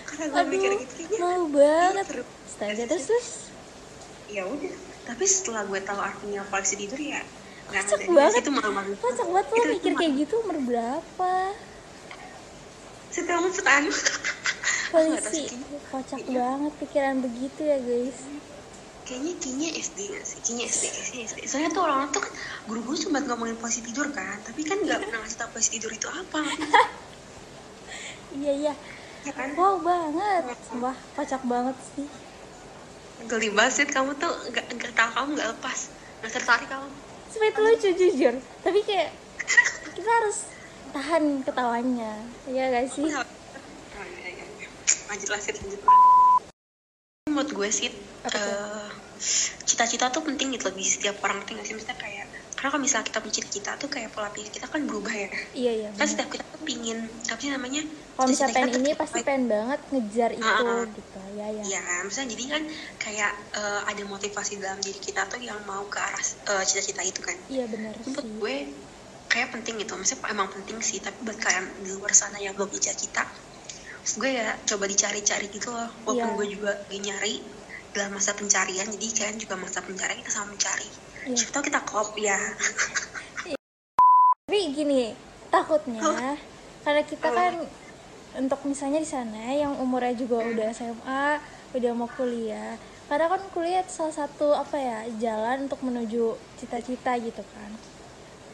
Karena 0.07 0.25
gue 0.31 0.43
mikir 0.53 0.71
gitu 0.85 0.93
kayaknya 0.95 1.19
mau 1.19 1.43
banget. 1.51 2.05
astaga 2.47 2.83
terus 2.87 3.05
terus? 3.11 3.27
Ya 4.31 4.47
udah 4.47 4.86
tapi 5.07 5.23
setelah 5.23 5.63
gue 5.63 5.79
tahu 5.79 5.97
artinya 5.97 6.43
polisi 6.45 6.75
tidur 6.75 6.99
ya 6.99 7.23
Kocak 7.65 7.99
banget. 8.05 8.43
itu 8.43 8.49
malu-malu 8.49 8.95
kocak 8.95 9.27
banget 9.27 9.47
lo 9.49 9.63
mikir 9.69 9.91
kayak 9.93 10.13
gitu 10.17 10.33
umur 10.39 10.57
berapa? 10.61 11.31
Setelah 13.07 13.43
umur 13.43 13.51
sih, 13.51 13.63
kayaknya- 15.51 15.83
kocak 15.89 16.19
Iya. 16.21 16.37
banget 16.37 16.73
pikiran 16.79 17.15
begitu 17.19 17.61
ya 17.61 17.77
guys. 17.77 18.19
Kayaknya 19.03 19.33
kayaknya 19.37 19.69
SD 19.73 19.99
gak 20.11 20.23
sih? 20.23 20.37
Kayaknya 20.37 20.65
SD 20.65 20.83
kayaknya 20.85 21.21
SD 21.25 21.39
soalnya 21.43 21.69
tuh 21.71 21.81
orang-orang 21.81 22.11
tuh 22.11 22.21
kan 22.23 22.33
guru-guru 22.67 22.95
cuma 22.97 23.19
ngomongin 23.19 23.55
posisi 23.55 23.83
tidur 23.83 24.07
kan? 24.11 24.35
Tapi 24.43 24.61
kan 24.63 24.77
nggak 24.79 24.99
pernah 25.01 25.19
ngasih 25.19 25.37
tau 25.37 25.49
posisi 25.49 25.71
tidur 25.73 25.91
itu 25.91 26.07
apa. 26.07 26.39
Iya 28.33 28.53
iya. 28.53 28.73
Ya 29.23 29.31
kan? 29.33 29.55
Wow 29.55 29.79
banget. 29.81 30.55
Sumpah 30.61 30.95
kocak 31.15 31.41
banget 31.43 31.75
sih 31.89 32.07
geli 33.25 33.49
banget 33.49 33.73
sih 33.81 33.85
kamu 33.89 34.13
tuh 34.21 34.29
nggak 34.53 34.65
nggak 34.77 34.93
tahu 34.93 35.09
kamu 35.17 35.29
nggak 35.33 35.49
lepas 35.57 35.79
nggak 36.21 36.31
tertarik 36.37 36.67
kamu. 36.69 36.87
Supaya 37.33 37.49
itu 37.49 37.61
lucu 37.61 37.89
jujur. 37.97 38.33
Tapi 38.61 38.79
kayak 38.85 39.09
kita 39.97 40.09
harus 40.09 40.37
tahan 40.93 41.23
ketawanya. 41.43 42.13
Iya 42.47 42.63
gak 42.71 42.85
sih? 42.93 43.05
Oh, 43.09 43.25
iya, 44.05 44.31
lanjut 45.09 45.29
lanjut 45.29 45.55
lanjut. 45.61 45.81
Menurut 47.27 47.49
gue 47.51 47.69
sih 47.69 47.89
eh, 48.27 48.87
cita-cita 49.65 50.09
tuh 50.13 50.23
penting 50.23 50.55
gitu 50.55 50.71
di 50.71 50.85
setiap 50.85 51.19
orang 51.25 51.43
penting 51.43 51.59
sih? 51.65 51.73
Maksudnya 51.75 51.97
kayak 51.99 52.26
karena 52.57 52.69
kalau 52.73 52.83
misalnya 52.83 53.05
kita 53.09 53.19
punya 53.21 53.35
cita-cita 53.37 53.71
tuh 53.81 53.89
kayak 53.93 54.09
pola 54.13 54.29
pikir 54.33 54.49
kita 54.57 54.67
kan 54.73 54.81
berubah 54.89 55.13
ya 55.13 55.29
iya 55.53 55.71
iya 55.79 55.89
kan 55.93 56.07
setiap 56.09 56.29
kita 56.33 56.43
tuh 56.53 56.61
pingin 56.65 56.97
apa 57.31 57.39
sih 57.43 57.51
namanya 57.53 57.81
kalau 58.17 58.27
misalnya 58.33 58.53
cita-cita 58.53 58.57
pengen 58.57 58.69
kita 58.73 58.79
ini 58.81 58.91
pasti 59.01 59.19
pengen 59.27 59.45
banget 59.53 59.81
ngejar 59.93 60.31
itu 60.33 60.43
Ah, 60.43 60.57
ah. 60.57 60.83
gitu 60.97 61.19
ya 61.37 61.47
ya 61.57 61.63
Iya, 61.67 61.81
misalnya 62.07 62.29
jadi 62.33 62.45
kan 62.53 62.63
kayak 63.03 63.31
eh, 63.61 63.81
ada 63.91 64.03
motivasi 64.13 64.53
dalam 64.63 64.79
diri 64.85 64.99
kita 65.07 65.21
tuh 65.31 65.39
yang 65.49 65.59
mau 65.69 65.83
ke 65.93 65.99
arah 66.01 66.23
eh, 66.53 66.63
cita-cita 66.69 67.01
itu 67.11 67.21
kan. 67.27 67.37
iya 67.53 67.63
Menurut 67.69 68.05
sih 68.05 68.29
gue 68.41 68.55
kayak 69.31 69.49
penting 69.53 69.75
gitu, 69.83 69.93
maksudnya 69.99 70.29
emang 70.35 70.49
penting 70.55 70.77
sih, 70.89 70.99
tapi 71.05 71.17
buat 71.25 71.37
kalian 71.43 71.65
di 71.83 71.89
luar 71.97 72.13
sana 72.15 72.37
yang 72.45 72.53
belum 72.57 72.69
cita, 73.01 73.23
maksud 74.01 74.17
gue 74.23 74.31
ya 74.39 74.47
coba 74.69 74.85
dicari-cari 74.93 75.47
gitu 75.51 75.69
loh. 75.75 75.89
Walaupun 76.05 76.29
Iya. 76.31 76.37
gue 76.39 76.47
juga 76.55 76.71
lagi 76.87 76.99
nyari 77.07 77.33
dalam 77.95 78.11
masa 78.17 78.31
pencarian, 78.39 78.87
jadi 78.95 79.05
kalian 79.17 79.37
juga 79.43 79.55
masa 79.59 79.79
pencarian 79.87 80.19
kita 80.23 80.31
sama 80.31 80.47
mencari. 80.55 80.89
Iya. 81.27 81.35
Siapa 81.35 81.51
tahu 81.53 81.63
kita 81.67 81.81
kop 81.83 82.09
ya. 82.15 82.39
tapi 84.47 84.71
gini 84.71 85.11
takutnya 85.47 85.99
karena 86.81 87.03
kita 87.03 87.27
kan 87.27 87.53
untuk 88.37 88.63
misalnya 88.63 89.03
di 89.03 89.09
sana 89.09 89.51
yang 89.51 89.75
umurnya 89.75 90.15
juga 90.15 90.39
udah 90.39 90.71
SMA 90.71 91.25
udah 91.75 91.91
mau 91.91 92.07
kuliah 92.07 92.79
karena 93.07 93.27
kan 93.27 93.43
kuliah 93.51 93.83
salah 93.85 94.15
satu 94.15 94.55
apa 94.55 94.79
ya 94.79 94.97
jalan 95.19 95.67
untuk 95.67 95.83
menuju 95.83 96.31
cita-cita 96.55 97.19
gitu 97.19 97.43
kan 97.51 97.71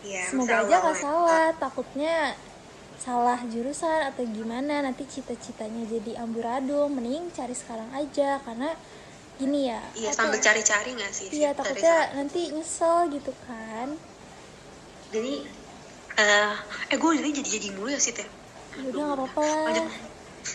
Iya, 0.03 0.27
semoga 0.27 0.65
aja 0.65 0.67
nggak 0.67 0.81
awalnya. 0.83 0.99
salah 0.99 1.45
takutnya 1.55 2.15
salah 2.97 3.39
jurusan 3.45 4.01
atau 4.09 4.23
gimana 4.25 4.81
nanti 4.81 5.05
cita-citanya 5.05 5.85
jadi 5.87 6.19
amburadul 6.19 6.89
mending 6.89 7.29
cari 7.31 7.53
sekarang 7.53 7.87
aja 7.93 8.41
karena 8.41 8.73
gini 9.37 9.69
ya 9.69 9.81
Iya, 9.93 10.09
apa 10.13 10.17
sambil 10.17 10.39
ya, 10.39 10.43
cari-cari 10.45 10.89
gak 10.93 11.11
sih? 11.13 11.27
iya 11.33 11.49
takutnya 11.53 11.95
sana? 12.07 12.13
nanti 12.17 12.41
nyesel 12.53 12.97
gitu 13.13 13.31
kan. 13.45 13.87
Jadi, 15.13 15.33
eh, 16.17 16.53
eh 16.89 16.97
gue 16.97 17.09
jadi 17.21 17.29
jadi 17.41 17.49
jadi 17.61 17.67
mulu 17.77 17.89
ya 17.93 17.99
sih 18.01 18.13
teh. 18.13 18.25
Ya 18.81 18.85
udah 18.89 19.03
nggak 19.05 19.19
apa-apa 19.21 19.45
lanjut. 19.69 19.85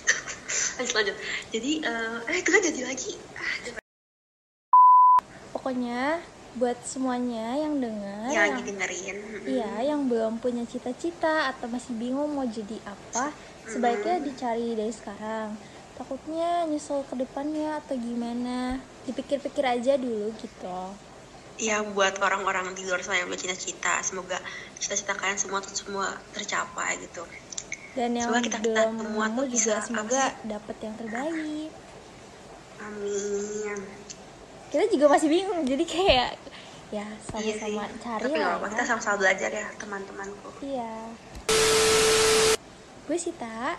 Lanjut 0.78 0.94
lanjut. 0.94 1.16
Jadi 1.50 1.70
eh 1.82 2.16
eh, 2.30 2.36
itu 2.38 2.48
kan 2.50 2.60
jadi 2.62 2.80
lagi. 2.86 3.10
Ah, 3.34 3.50
ada- 3.62 3.82
pokoknya 5.50 6.22
buat 6.56 6.78
semuanya 6.82 7.54
yang 7.54 7.78
dengar 7.78 8.30
yang 8.30 8.34
yang, 8.34 8.46
lagi 8.56 8.62
dengerin 8.66 9.16
iya 9.46 9.72
yang 9.84 10.10
belum 10.10 10.40
punya 10.40 10.64
cita-cita 10.66 11.50
atau 11.54 11.70
masih 11.70 11.94
bingung 11.94 12.34
mau 12.34 12.46
jadi 12.48 12.78
apa 12.82 13.30
sebaiknya 13.68 14.18
dicari 14.22 14.74
dari 14.74 14.90
sekarang 14.90 15.54
takutnya 15.98 16.62
nyesel 16.64 17.02
ke 17.04 17.14
depannya 17.16 17.76
atau 17.76 17.94
gimana 17.94 18.78
dipikir-pikir 19.04 19.64
aja 19.66 19.98
dulu 19.98 20.30
gitu 20.36 20.78
ya 21.58 21.82
buat 21.82 22.14
orang-orang 22.18 22.70
di 22.72 22.86
luar 22.86 23.02
sana 23.02 23.18
yang 23.18 23.28
bercita-cita 23.28 23.98
semoga 24.00 24.38
cita-cita 24.78 25.10
kalian 25.12 25.34
semua 25.36 25.58
tuh 25.58 25.74
semua 25.74 26.06
tercapai 26.30 27.02
gitu 27.02 27.26
dan 27.92 28.14
yang 28.14 28.30
Semoga 28.30 28.46
kita- 28.46 28.62
kita 28.62 28.70
belum 28.86 28.94
semua 28.96 29.26
tuh 29.28 29.46
bisa, 29.50 29.72
apa 29.74 29.82
semoga 29.82 30.22
sih? 30.22 30.46
dapet 30.46 30.76
yang 30.78 30.94
terbaik 30.94 31.70
amin 32.78 33.78
kita 34.70 34.84
juga 34.86 35.06
masih 35.10 35.28
bingung 35.28 35.60
jadi 35.64 35.84
kayak 35.84 36.30
ya 36.88 37.04
Iya 37.34 37.52
sih. 37.58 37.58
sama-sama 37.58 37.84
cari 37.98 38.22
Tapi 38.22 38.38
lah 38.38 38.54
ya. 38.54 38.68
kita 38.70 38.82
sama-sama 38.86 39.16
belajar 39.18 39.50
ya 39.50 39.66
teman-temanku. 39.76 40.48
iya 40.62 40.94
gue 43.04 43.18
Sita 43.18 43.74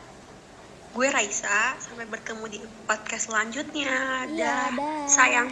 gue 0.90 1.08
Raisa 1.10 1.78
sampai 1.78 2.10
bertemu 2.10 2.46
di 2.50 2.60
podcast 2.90 3.30
selanjutnya. 3.30 4.26
Iya, 4.34 4.74
dah. 4.74 4.74
Ya. 4.74 5.08
Sayang. 5.10 5.50